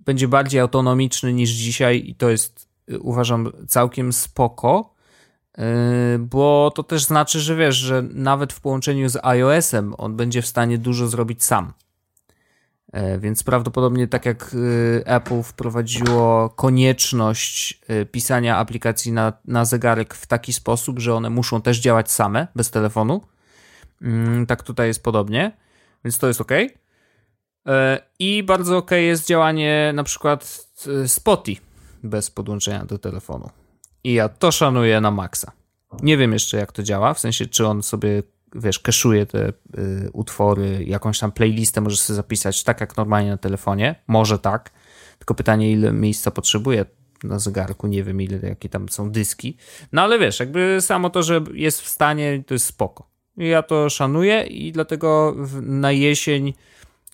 [0.00, 4.94] będzie bardziej autonomiczny niż dzisiaj i to jest y, uważam całkiem spoko,
[6.18, 10.46] bo to też znaczy, że wiesz, że nawet w połączeniu z iOS-em on będzie w
[10.46, 11.72] stanie dużo zrobić sam.
[12.92, 20.14] E, więc prawdopodobnie tak jak e, Apple wprowadziło konieczność e, pisania aplikacji na, na zegarek
[20.14, 23.20] w taki sposób, że one muszą też działać same, bez telefonu,
[24.02, 25.52] mm, tak tutaj jest podobnie,
[26.04, 26.52] więc to jest ok.
[28.18, 30.66] I bardzo ok jest działanie na przykład
[31.06, 31.56] Spoty
[32.02, 33.50] bez podłączenia do telefonu.
[34.04, 35.52] I ja to szanuję na maksa.
[36.02, 38.22] Nie wiem jeszcze jak to działa, w sensie czy on sobie
[38.54, 39.52] wiesz, keszuje te y,
[40.12, 43.94] utwory, jakąś tam playlistę możesz sobie zapisać tak jak normalnie na telefonie.
[44.06, 44.70] Może tak,
[45.18, 46.84] tylko pytanie, ile miejsca potrzebuje
[47.24, 49.56] na zegarku, nie wiem ile, jakie tam są dyski.
[49.92, 53.10] No ale wiesz, jakby samo to, że jest w stanie, to jest spoko.
[53.36, 56.54] Ja to szanuję i dlatego na jesień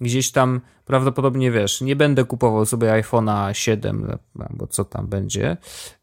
[0.01, 4.19] gdzieś tam prawdopodobnie wiesz, nie będę kupował sobie iPhone'a 7
[4.51, 5.57] albo co tam będzie,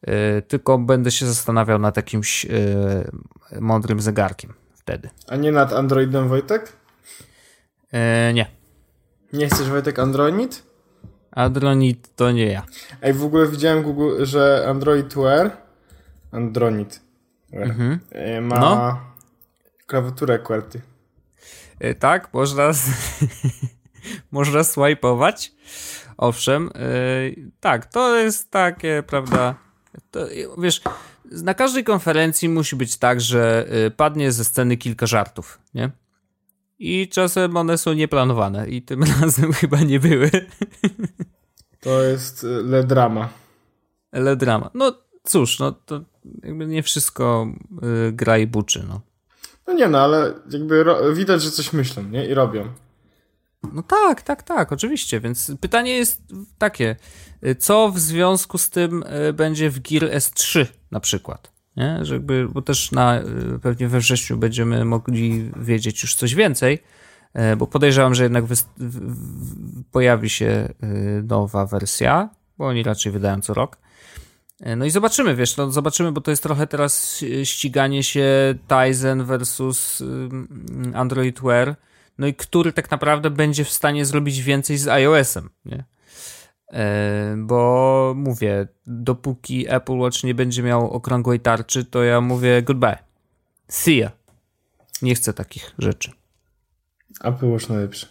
[0.07, 0.13] yy,
[0.47, 4.53] tylko będę się zastanawiał nad jakimś yy, mądrym zegarkiem
[4.83, 5.09] wtedy.
[5.27, 6.73] A nie nad Androidem Wojtek?
[7.93, 7.99] Yy,
[8.33, 8.45] nie.
[9.33, 10.63] Nie chcesz Wojtek Android?
[11.31, 12.63] Android to nie ja.
[13.01, 15.57] Ej, w ogóle widziałem Google, że Android Wear
[16.31, 17.01] Android
[17.51, 17.99] Wear, mhm.
[18.41, 18.99] ma no.
[19.87, 20.81] klawiaturę QWERTY.
[21.99, 22.71] Tak, można
[24.31, 25.51] można swipeować.
[26.17, 26.69] Owszem,
[27.35, 29.55] yy, tak, to jest takie, prawda,
[30.11, 30.19] to,
[30.57, 30.81] wiesz,
[31.41, 35.91] na każdej konferencji musi być tak, że y, padnie ze sceny kilka żartów, nie?
[36.79, 40.31] I czasem one są nieplanowane i tym razem chyba nie były.
[41.79, 43.29] To jest y, le drama.
[44.11, 44.69] Le drama.
[44.73, 46.01] No cóż, no to
[46.43, 47.47] jakby nie wszystko
[48.07, 49.01] y, gra i buczy, no.
[49.67, 52.25] No nie no, ale jakby widać, że coś myślą, nie?
[52.25, 52.73] I robią.
[53.71, 55.19] No tak, tak, tak, oczywiście.
[55.19, 56.21] Więc pytanie jest
[56.57, 56.95] takie,
[57.59, 61.51] co w związku z tym e, będzie w Gear S3 na przykład?
[61.77, 61.99] Nie?
[62.01, 63.23] Żeby, bo też na, e,
[63.61, 66.83] pewnie we wrześniu będziemy mogli wiedzieć już coś więcej,
[67.57, 68.43] bo podejrzewam, że jednak
[69.91, 70.73] pojawi się
[71.23, 73.77] nowa wersja, bo oni raczej wydają co rok.
[74.77, 80.03] No i zobaczymy, wiesz, no zobaczymy, bo to jest trochę teraz ściganie się Tizen versus
[80.93, 81.75] Android Wear
[82.17, 85.85] no i który tak naprawdę będzie w stanie zrobić więcej z iOS-em, nie?
[86.73, 92.97] E, bo mówię, dopóki Apple Watch nie będzie miał okrągłej tarczy, to ja mówię goodbye.
[93.67, 94.11] See ya.
[95.01, 96.11] Nie chcę takich rzeczy.
[97.23, 98.07] Apple Watch najlepszy.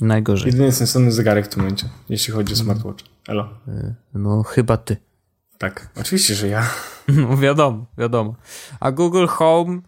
[0.00, 0.52] Najgorzej.
[0.52, 3.04] Jedyny sensowny zegarek w tym momencie, jeśli chodzi o smartwatch.
[3.28, 3.48] Elo.
[3.68, 4.96] E, no chyba ty.
[5.58, 6.70] Tak, oczywiście, że ja.
[7.08, 8.34] No wiadomo, wiadomo.
[8.80, 9.80] A Google Home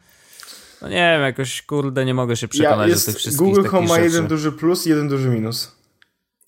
[0.83, 3.69] no nie wiem, jakoś kurde nie mogę się przekonać ja jest, do tych wszystkich Google
[3.69, 5.77] Home ma jeden duży plus i jeden duży minus.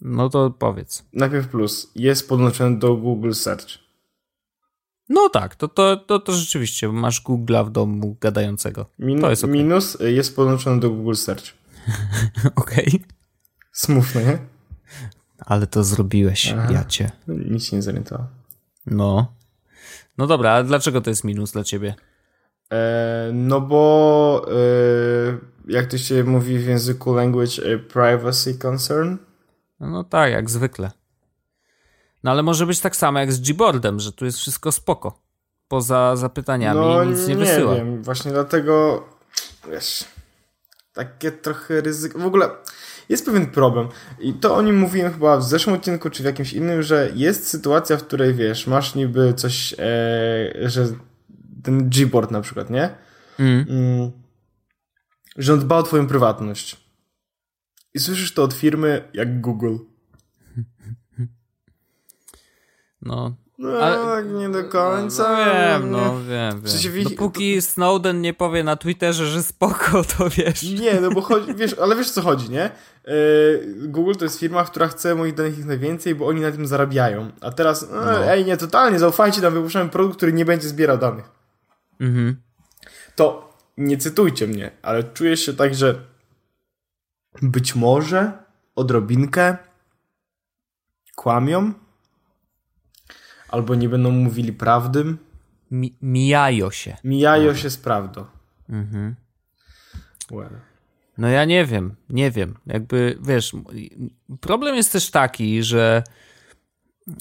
[0.00, 1.04] No to powiedz.
[1.12, 1.90] Najpierw plus.
[1.94, 3.88] Jest podłączony do Google Search.
[5.08, 8.86] No tak, to, to, to, to rzeczywiście masz Google'a w domu gadającego.
[8.98, 9.56] Min to jest okay.
[9.56, 11.44] Minus jest podłączony do Google Search.
[12.54, 12.86] Okej.
[12.86, 13.00] Okay.
[13.72, 14.38] Smutne, nie?
[15.38, 16.72] Ale to zrobiłeś, Aha.
[16.72, 17.10] ja cię.
[17.28, 18.26] Nic się nie zorientował.
[18.86, 19.34] No.
[20.18, 21.94] No dobra, a dlaczego to jest minus dla ciebie?
[22.72, 25.38] E, no bo e,
[25.68, 29.16] jak to się mówi w języku language e, privacy concern?
[29.80, 30.90] No tak, jak zwykle.
[32.24, 35.20] No ale może być tak samo jak z Gboardem, że tu jest wszystko spoko.
[35.68, 37.72] Poza zapytaniami no, nic nie, nie wysyła.
[37.72, 39.04] Nie wiem, właśnie dlatego
[39.70, 40.04] wiesz,
[40.92, 42.18] takie trochę ryzyko.
[42.18, 42.50] W ogóle
[43.08, 43.88] jest pewien problem
[44.18, 47.48] i to o nim mówiłem chyba w zeszłym odcinku czy w jakimś innym, że jest
[47.48, 50.86] sytuacja, w której wiesz, masz niby coś, e, że
[51.68, 52.90] ten Gboard na przykład, nie?
[53.38, 53.66] Mm.
[53.68, 54.10] Mm,
[55.36, 56.76] że on dba o twoją prywatność.
[57.94, 59.76] I słyszysz to od firmy jak Google.
[63.02, 63.36] No.
[63.58, 65.22] No, ale, nie do końca.
[65.22, 67.04] No, wiem, no wiem, wiem.
[67.04, 70.62] Dopóki Snowden nie powie na Twitterze, że spoko, to wiesz.
[70.62, 72.70] Nie, no bo chodzi, wiesz, ale wiesz co chodzi, nie?
[73.06, 76.66] Yy, Google to jest firma, która chce moich danych jak najwięcej, bo oni na tym
[76.66, 77.30] zarabiają.
[77.40, 78.04] A teraz, no.
[78.04, 78.24] no.
[78.24, 81.37] ej, nie, totalnie, zaufajcie nam, wypuszczamy produkt, który nie będzie zbierał danych.
[82.00, 82.42] Mhm.
[83.16, 86.04] To nie cytujcie mnie, ale czuję się tak, że
[87.42, 88.32] być może
[88.76, 89.56] odrobinkę
[91.16, 91.72] kłamią
[93.48, 95.16] albo nie będą mówili prawdy.
[95.70, 96.96] Mi mijają się.
[97.04, 98.26] Mijają się z prawdą.
[98.68, 99.16] Mhm.
[100.30, 100.60] Well.
[101.18, 102.54] No ja nie wiem, nie wiem.
[102.66, 103.52] Jakby, wiesz,
[104.40, 106.02] problem jest też taki, że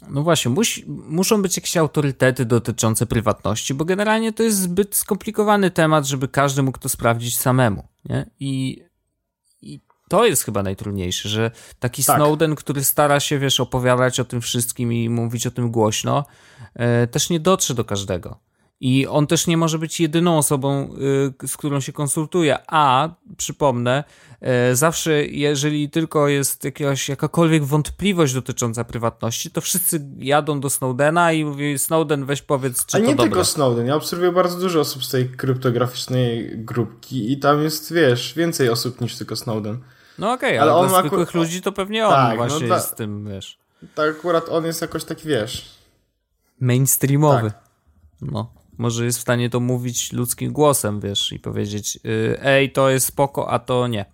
[0.10, 5.72] no właśnie, musi, muszą być jakieś autorytety dotyczące prywatności, bo generalnie to jest zbyt skomplikowany
[5.72, 7.88] temat, żeby każdy mógł to sprawdzić samemu.
[8.06, 8.30] Nie?
[8.40, 8.84] I,
[9.62, 9.80] i
[10.10, 12.16] to jest chyba najtrudniejsze, że taki tak.
[12.16, 16.26] Snowden, który stara się, wiesz, opowiadać o tym wszystkim i mówić o tym głośno,
[16.74, 18.40] e, też nie dotrze do każdego.
[18.80, 20.90] I on też nie może być jedyną osobą,
[21.44, 22.58] y, z którą się konsultuje.
[22.68, 24.04] A przypomnę,
[24.72, 31.32] y, zawsze jeżeli tylko jest jakaś, jakakolwiek wątpliwość dotycząca prywatności, to wszyscy jadą do Snowdena
[31.32, 33.24] i mówi Snowden weź powiedz, czy A to nie dobre.
[33.26, 33.88] tylko Snowden.
[33.88, 39.02] Ja obserwuję bardzo dużo osób z tej kryptograficznej grupki i tam jest, wiesz, więcej osób
[39.02, 39.80] niż tylko Snowden.
[40.20, 42.76] No okej, okay, ale, ale dla zwykłych ludzi to pewnie on tak, no właśnie no
[42.76, 43.60] jest tym, wiesz.
[43.96, 45.78] Tak akurat on jest jakoś taki, wiesz...
[46.60, 47.52] Mainstreamowy.
[47.52, 47.68] Tak.
[48.22, 52.90] No może jest w stanie to mówić ludzkim głosem, wiesz, i powiedzieć, y, ej, to
[52.90, 54.06] jest spoko, a to nie.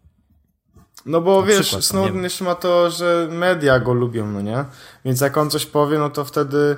[1.05, 4.66] No bo Na wiesz, przykład, Snowden jeszcze ma to, że media go lubią, no nie?
[5.05, 6.78] Więc jak on coś powie, no to wtedy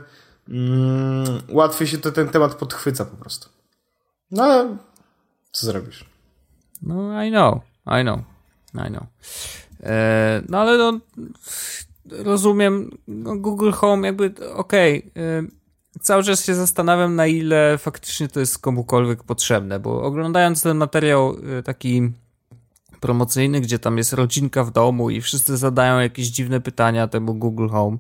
[0.50, 3.50] mm, łatwiej się to ten temat podchwyca po prostu.
[4.32, 4.78] No ale
[5.52, 6.06] co zrobisz?
[6.82, 8.20] No, I know, I know,
[8.74, 9.04] I know.
[9.84, 11.00] E, no ale no,
[12.12, 15.48] rozumiem, no, Google Home jakby, okej, okay,
[16.02, 21.36] cały czas się zastanawiam, na ile faktycznie to jest komukolwiek potrzebne, bo oglądając ten materiał
[21.60, 22.12] y, taki
[23.00, 27.68] promocyjny, gdzie tam jest rodzinka w domu i wszyscy zadają jakieś dziwne pytania temu Google
[27.68, 27.98] Home,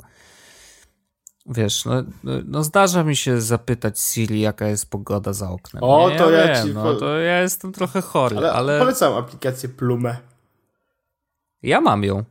[1.49, 2.03] Wiesz, no,
[2.45, 5.83] no, zdarza mi się zapytać Siri, jaka jest pogoda za oknem.
[5.83, 6.73] O, nie, to ja, ja wiem, ci...
[6.73, 8.53] No, to ja jestem trochę chory, ale...
[8.53, 8.79] ale...
[8.79, 10.17] Polecam aplikację Plumę.
[11.63, 12.23] Ja mam ją.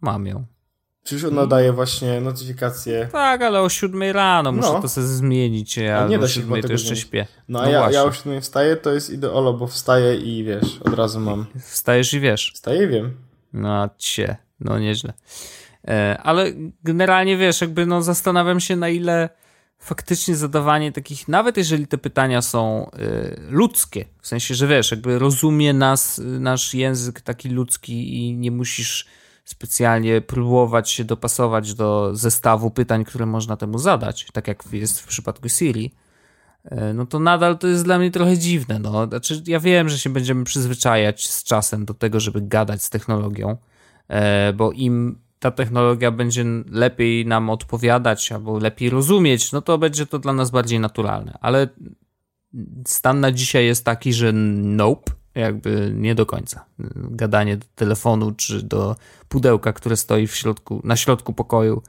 [0.00, 0.44] Mam ją.
[1.04, 3.08] Czyż ona daje właśnie notyfikacje?
[3.12, 4.82] Tak, ale o 7 rano muszę no.
[4.82, 5.76] to sobie zmienić.
[5.76, 7.26] Ja nie da się 7 to jeszcze śpię.
[7.48, 10.80] No, a no ja, ja o 7 wstaję, to jest ideolo, bo wstaję i wiesz,
[10.84, 11.46] od razu mam.
[11.60, 12.52] Wstajesz i wiesz.
[12.54, 13.14] Wstaję i wiem.
[13.52, 15.12] No cie, no nieźle.
[15.88, 16.52] E, ale
[16.84, 19.28] generalnie wiesz, jakby no zastanawiam się na ile
[19.78, 25.18] faktycznie zadawanie takich, nawet jeżeli te pytania są y, ludzkie, w sensie, że wiesz, jakby
[25.18, 29.06] rozumie nas, nasz język taki ludzki i nie musisz
[29.48, 35.06] specjalnie próbować się dopasować do zestawu pytań, które można temu zadać, tak jak jest w
[35.06, 35.94] przypadku Siri,
[36.64, 38.78] e, no to nadal to jest dla mnie trochę dziwne.
[38.78, 39.06] No.
[39.06, 43.56] Znaczy, ja wiem, że się będziemy przyzwyczajać z czasem do tego, żeby gadać z technologią,
[44.08, 50.06] e, bo im ta technologia będzie lepiej nam odpowiadać albo lepiej rozumieć, no to będzie
[50.06, 51.38] to dla nas bardziej naturalne.
[51.40, 51.68] Ale
[52.86, 56.64] stan na dzisiaj jest taki, że nope, jakby nie do końca.
[56.94, 58.96] Gadanie do telefonu czy do
[59.28, 61.82] pudełka, które stoi w środku, na środku pokoju.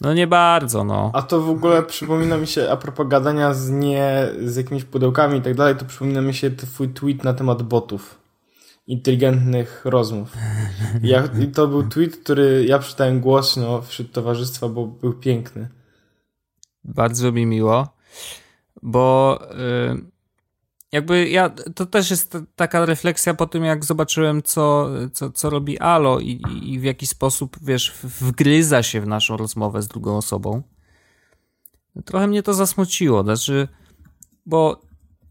[0.00, 1.10] No nie bardzo, no.
[1.14, 5.38] A to w ogóle przypomina mi się, a propos gadania z nie, z jakimiś pudełkami
[5.38, 8.18] i tak dalej, to przypomina mi się twój tweet na temat botów.
[8.86, 10.32] Inteligentnych rozmów.
[11.02, 15.68] Ja, I to był tweet, który ja przeczytałem głośno wśród towarzystwa, bo był piękny.
[16.84, 17.88] Bardzo mi miło,
[18.82, 19.38] bo
[19.90, 20.11] yy,
[20.92, 25.78] jakby ja, to też jest taka refleksja po tym, jak zobaczyłem, co, co, co robi
[25.78, 30.62] Alo i, i w jaki sposób, wiesz, wgryza się w naszą rozmowę z drugą osobą.
[32.04, 33.68] Trochę mnie to zasmuciło, znaczy,
[34.46, 34.82] bo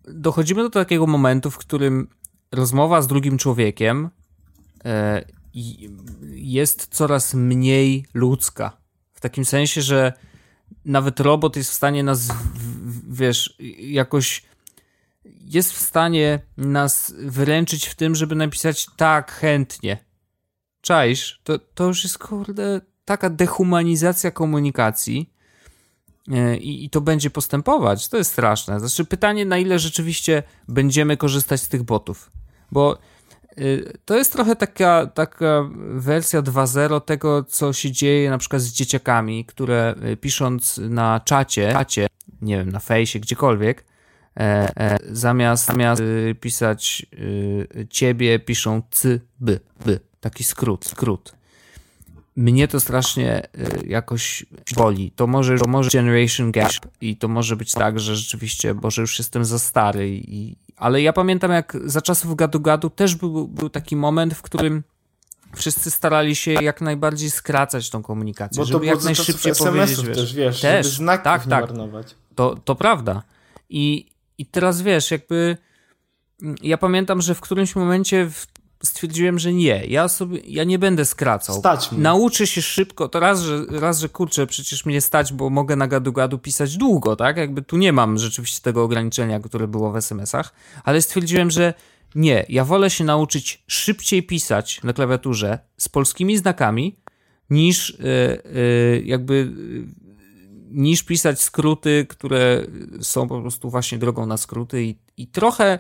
[0.04, 2.08] dochodzimy do takiego momentu, w którym
[2.52, 4.10] rozmowa z drugim człowiekiem
[4.86, 5.26] e,
[6.34, 8.78] jest coraz mniej ludzka.
[9.14, 10.14] W takim sensie, że
[10.86, 12.28] nawet robot jest w stanie nas,
[13.10, 14.51] wiesz, jakoś
[15.26, 19.98] jest w stanie nas wyręczyć w tym, żeby napisać tak chętnie.
[20.82, 21.42] Czaisz?
[21.44, 25.34] To, to już jest kurde taka dehumanizacja komunikacji
[26.32, 28.08] e, i, i to będzie postępować.
[28.08, 28.80] To jest straszne.
[28.80, 32.32] Znaczy pytanie, na ile rzeczywiście będziemy korzystać z tych botów.
[32.72, 32.98] Bo
[33.58, 38.72] y, to jest trochę taka, taka wersja 2.0 tego, co się dzieje na przykład z
[38.72, 42.08] dzieciakami, które y, pisząc na czacie, czacie
[42.42, 43.91] nie wiem, na fejsie, gdziekolwiek, E, e,
[45.12, 50.00] zamiast, zamiast y, pisać y, ciebie, piszą c, by, by.
[50.20, 51.34] Taki skrót, skrót.
[52.36, 55.12] Mnie to strasznie y, jakoś boli.
[55.16, 56.72] To może, to może generation gap
[57.02, 60.10] i to może być tak, że rzeczywiście, bo że już jestem za stary.
[60.10, 64.84] I, ale ja pamiętam, jak za czasów gadu-gadu też był, był taki moment, w którym
[65.56, 70.02] wszyscy starali się jak najbardziej skracać tą komunikację, bo żeby jak najszybciej powiedzieć.
[70.06, 71.70] Wiesz, też, wiesz, też, żeby znaków tak, tak.
[72.36, 73.24] To, to prawda.
[73.70, 75.58] I, i teraz wiesz, jakby
[76.42, 78.30] mm, ja pamiętam, że w którymś momencie
[78.84, 81.60] stwierdziłem, że nie, ja sobie, ja nie będę skracał.
[81.60, 82.02] Stać mnie.
[82.02, 85.88] Nauczę się szybko, to raz, że, raz, że kurczę, przecież mnie stać, bo mogę na
[85.88, 87.38] gadu-gadu pisać długo, tak?
[87.38, 90.54] Jakby tu nie mam rzeczywiście tego ograniczenia, które było w SMS-ach,
[90.84, 91.74] ale stwierdziłem, że
[92.16, 97.02] nie, ja wolę się nauczyć szybciej pisać na klawiaturze z polskimi znakami,
[97.50, 98.06] niż yy,
[98.54, 99.52] yy, jakby
[100.72, 102.66] niż pisać skróty, które
[103.02, 105.80] są po prostu właśnie drogą na skróty i, i trochę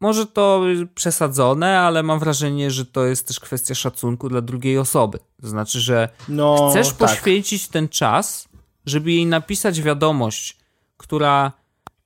[0.00, 0.62] może to
[0.94, 5.18] przesadzone, ale mam wrażenie, że to jest też kwestia szacunku dla drugiej osoby.
[5.40, 6.96] To znaczy, że no, chcesz tak.
[6.96, 8.48] poświęcić ten czas,
[8.86, 10.58] żeby jej napisać wiadomość,
[10.96, 11.52] która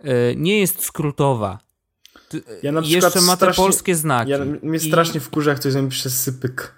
[0.01, 1.59] y, nie jest skrótowa.
[2.63, 4.31] Ja na jeszcze ma te polskie znaki.
[4.31, 5.21] Ja, mnie strasznie I...
[5.21, 6.75] wkurza, jak ktoś napisze sypyk.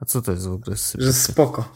[0.00, 1.06] A co to jest w ogóle sypyk?
[1.06, 1.68] Że spoko.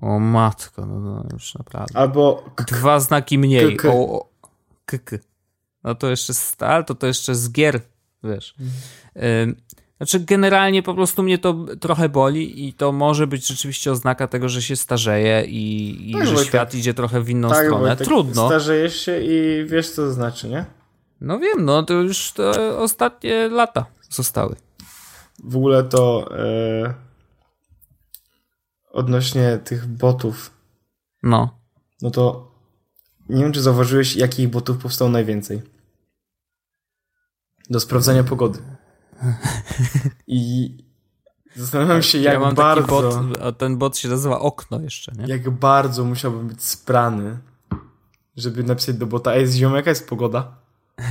[0.00, 1.98] O matko, no, no już naprawdę.
[1.98, 3.76] Albo dwa znaki mniej.
[3.76, 3.92] K -k.
[3.92, 4.28] O,
[4.84, 5.18] k -k.
[5.84, 7.80] No to jeszcze stal, to to jeszcze z gier,
[8.24, 8.54] wiesz.
[8.60, 9.56] Mhm.
[9.96, 14.48] Znaczy, generalnie po prostu mnie to trochę boli i to może być rzeczywiście oznaka tego,
[14.48, 16.48] że się starzeje i, i tak, że Wojtek.
[16.48, 17.86] świat idzie trochę w inną tak, stronę.
[17.86, 18.46] Wojtek, Trudno.
[18.46, 20.64] Starzejesz się i wiesz, co to znaczy, nie?
[21.20, 24.56] No wiem, no to już te ostatnie lata zostały.
[25.44, 26.28] W ogóle to.
[26.84, 27.07] Yy
[28.98, 30.50] odnośnie tych botów.
[31.22, 31.58] No.
[32.02, 32.52] No to
[33.28, 35.62] nie wiem, czy zauważyłeś, jakich botów powstało najwięcej.
[37.70, 38.58] Do sprawdzania pogody.
[40.26, 40.70] I
[41.56, 42.86] zastanawiam się, jak ja bardzo...
[42.86, 45.26] Bot, a ten bot się nazywa Okno jeszcze, nie?
[45.26, 47.38] Jak bardzo musiałbym być sprany,
[48.36, 50.56] żeby napisać do bota, ej, ziomek, jaka jest pogoda?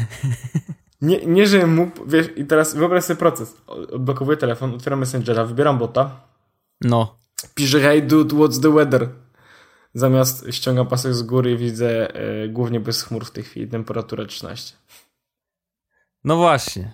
[1.01, 3.55] Nie, nie, że mu, wiesz, i teraz wyobraź sobie proces.
[3.67, 6.21] Odblokowuję telefon, otwieram Messengera, wybieram bota.
[6.81, 7.17] No.
[7.55, 9.09] Piszę, hey dude, what's the weather?
[9.93, 14.25] Zamiast ściągam pasek z góry i widzę e, głównie bez chmur w tej chwili, temperatura
[14.25, 14.75] 13.
[16.23, 16.93] No właśnie.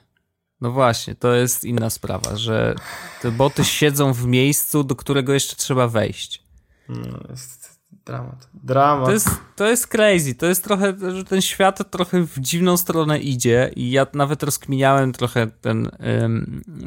[0.61, 2.75] No właśnie, to jest inna sprawa, że
[3.21, 6.43] te boty siedzą w miejscu, do którego jeszcze trzeba wejść.
[6.89, 7.62] No, jest
[8.05, 8.49] Dramat.
[8.53, 9.05] Dramat.
[9.05, 10.35] To jest, to jest crazy.
[10.35, 15.13] To jest trochę, że ten świat trochę w dziwną stronę idzie i ja nawet rozkminiałem
[15.13, 15.91] trochę ten,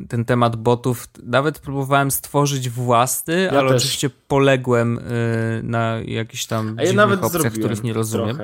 [0.09, 1.09] ten temat botów.
[1.23, 3.83] Nawet próbowałem stworzyć własny, ja ale też.
[3.83, 8.39] oczywiście poległem y, na jakichś tam A ja nawet opcjach, których nie rozumiem.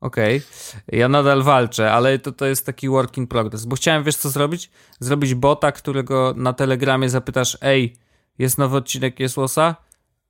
[0.00, 0.98] Okej, okay.
[0.98, 4.30] ja nadal walczę, ale to, to jest taki work in progress, bo chciałem, wiesz co
[4.30, 4.70] zrobić?
[5.00, 7.96] Zrobić bota, którego na Telegramie zapytasz, ej,
[8.38, 9.76] jest nowy odcinek Jesłosa?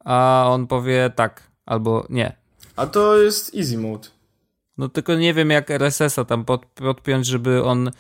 [0.05, 2.37] A on powie tak albo nie.
[2.77, 4.09] A to jest easy mode.
[4.79, 7.91] No tylko nie wiem jak RSS-a tam pod, podpiąć, żeby on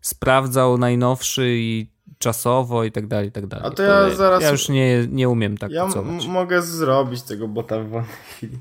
[0.00, 3.66] sprawdzał najnowszy i czasowo i tak dalej, i tak dalej.
[3.66, 4.42] A to ja zaraz...
[4.42, 5.88] Ja już nie, nie umiem tak Ja
[6.28, 8.58] mogę zrobić tego bota w wolnej chwili.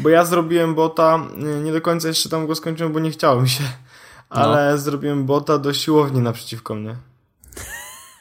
[0.00, 1.28] Bo ja zrobiłem bota,
[1.64, 3.64] nie do końca jeszcze tam go skończyłem, bo nie chciałem się.
[4.28, 4.78] Ale no.
[4.78, 6.96] zrobiłem bota do siłowni naprzeciwko mnie.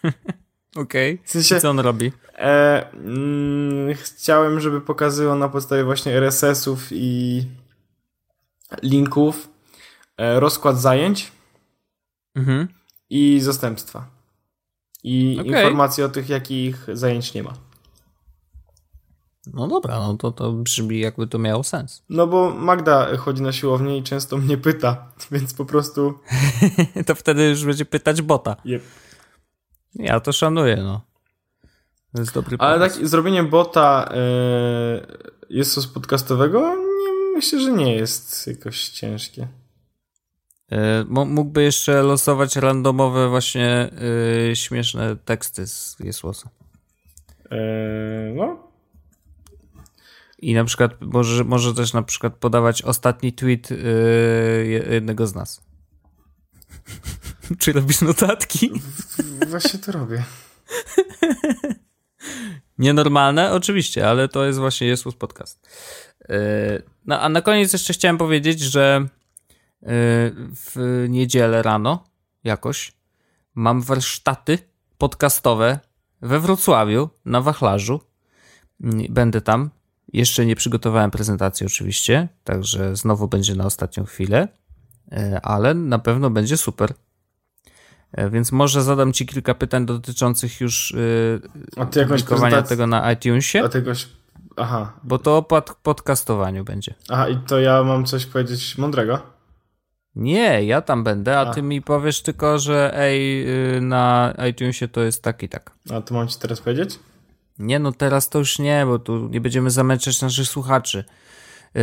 [0.78, 1.14] Okej.
[1.14, 1.28] Okay.
[1.28, 2.12] W sensie, co on robi?
[2.36, 7.46] E, mm, chciałem, żeby pokazywał na podstawie właśnie RSS-ów i
[8.84, 9.50] linków
[10.18, 11.32] e, rozkład zajęć
[12.36, 12.68] mhm.
[13.10, 14.08] i zastępstwa.
[15.04, 15.62] I okay.
[15.62, 17.54] informacje o tych, jakich zajęć nie ma.
[19.54, 22.04] No dobra, no to, to brzmi jakby to miało sens.
[22.10, 26.14] No bo Magda chodzi na siłownię i często mnie pyta, więc po prostu...
[27.08, 28.56] to wtedy już będzie pytać bota.
[28.66, 28.82] Yep.
[30.00, 31.02] Ja to szanuję, no.
[32.16, 35.18] To jest dobry Ale tak, zrobienie bota yy,
[35.50, 36.76] jest to z podcastowego?
[36.76, 39.48] Nie, myślę, że nie jest jakoś ciężkie.
[40.72, 43.90] Yy, mógłby jeszcze losować randomowe właśnie
[44.48, 46.50] yy, śmieszne teksty z Jesłosa.
[47.52, 47.58] Yy,
[48.36, 48.68] no.
[50.40, 53.70] I na przykład może, może też na przykład podawać ostatni tweet
[54.90, 55.62] jednego z nas.
[57.60, 58.72] Czy robisz notatki?
[59.48, 60.24] Właśnie to robię.
[62.78, 63.52] Nienormalne?
[63.52, 65.68] Oczywiście, ale to jest właśnie Jesus Podcast.
[66.30, 66.38] E,
[67.06, 69.08] no, a na koniec jeszcze chciałem powiedzieć, że e,
[70.56, 72.04] w niedzielę rano
[72.44, 72.94] jakoś
[73.56, 74.58] mam warsztaty
[74.98, 75.80] podcastowe
[76.22, 78.02] we Wrocławiu na wachlarzu.
[79.10, 79.70] Będę tam.
[80.14, 84.48] Jeszcze nie przygotowałem prezentacji oczywiście, także znowu będzie na ostatnią chwilę,
[85.12, 86.94] e, ale na pewno będzie super.
[88.12, 90.96] E, więc może zadam ci kilka pytań dotyczących już
[91.78, 93.64] yy, publikowania tego na iTunesie.
[93.64, 94.08] A tegoś...
[94.58, 94.94] Aha.
[95.04, 96.94] Bo to o pod podcastowaniu będzie.
[97.10, 99.20] Aha, i to ja mam coś powiedzieć mądrego?
[100.16, 101.54] Nie, ja tam będę, a, a.
[101.54, 105.72] ty mi powiesz tylko, że ej, yy, na iTunesie to jest tak i tak.
[105.90, 107.00] A to mam ci teraz powiedzieć?
[107.60, 111.04] Nie, no teraz to już nie, bo tu nie będziemy zamęczać naszych słuchaczy.
[111.76, 111.82] Yy,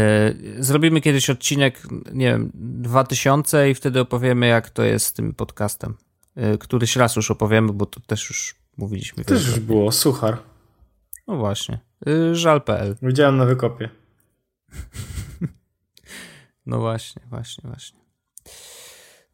[0.58, 5.94] zrobimy kiedyś odcinek, nie wiem, 2000 i wtedy opowiemy, jak to jest z tym podcastem.
[6.36, 9.24] E, któryś raz już opowiemy, bo to też już mówiliśmy.
[9.24, 10.38] Też już było, suchar.
[11.26, 11.78] No właśnie.
[12.06, 12.96] E, żal.pl.
[13.02, 13.88] Widziałem na wykopie.
[16.66, 18.00] no właśnie, właśnie, właśnie.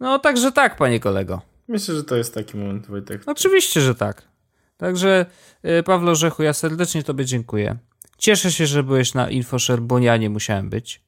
[0.00, 1.42] No także tak, panie kolego.
[1.68, 3.22] Myślę, że to jest taki moment, Wojtek.
[3.26, 4.28] Oczywiście, że tak.
[4.76, 5.26] Także
[5.62, 7.76] e, Pawlo Rzechu, ja serdecznie tobie dziękuję.
[8.18, 11.02] Cieszę się, że byłeś na InfoShare, bo ja nie musiałem być.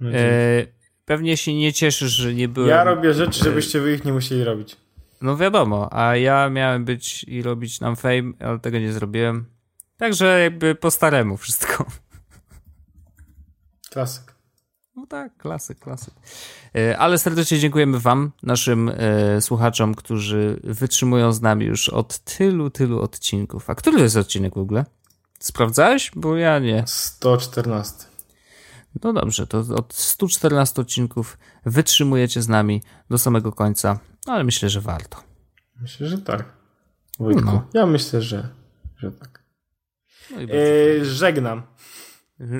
[0.00, 0.66] No, e,
[1.04, 2.70] pewnie się nie cieszysz, że nie byłem.
[2.70, 4.76] Ja robię rzeczy, żebyście wy ich nie musieli robić.
[5.20, 9.46] No wiadomo, a ja miałem być i robić nam fame, ale tego nie zrobiłem.
[9.96, 11.86] Także jakby po staremu wszystko.
[13.90, 14.34] Klasyk.
[14.96, 16.14] No tak, klasyk, klasyk.
[16.76, 22.70] E, ale serdecznie dziękujemy Wam, naszym e, słuchaczom, którzy wytrzymują z nami już od tylu,
[22.70, 23.70] tylu odcinków.
[23.70, 24.84] A który to jest odcinek w ogóle?
[25.38, 26.10] Sprawdzałeś?
[26.16, 26.82] Bo ja nie.
[26.86, 28.04] 114.
[29.02, 33.98] No dobrze, to od 114 odcinków wytrzymujecie z nami do samego końca
[34.32, 35.22] ale myślę, że warto.
[35.80, 36.52] Myślę, że tak.
[37.18, 37.68] Wojtku, no.
[37.74, 38.48] ja myślę, że,
[38.96, 39.42] że tak.
[40.30, 41.62] No e, żegnam.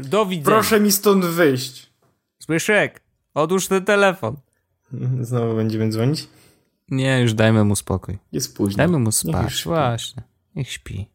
[0.02, 0.44] Do widzenia.
[0.44, 1.90] Proszę mi stąd wyjść.
[2.38, 3.00] Zbyszek,
[3.34, 4.36] odłóż ten telefon.
[5.20, 6.28] Znowu będziemy dzwonić?
[6.88, 8.18] Nie, już dajmy mu spokój.
[8.32, 8.76] Jest późno.
[8.76, 10.22] Dajmy mu spać, Niech właśnie.
[10.54, 11.10] Niech śpi.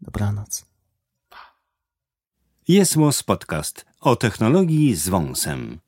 [0.00, 0.66] Dobranoc.
[2.68, 2.96] Jest
[3.26, 5.78] Podcast o technologii z wąsem.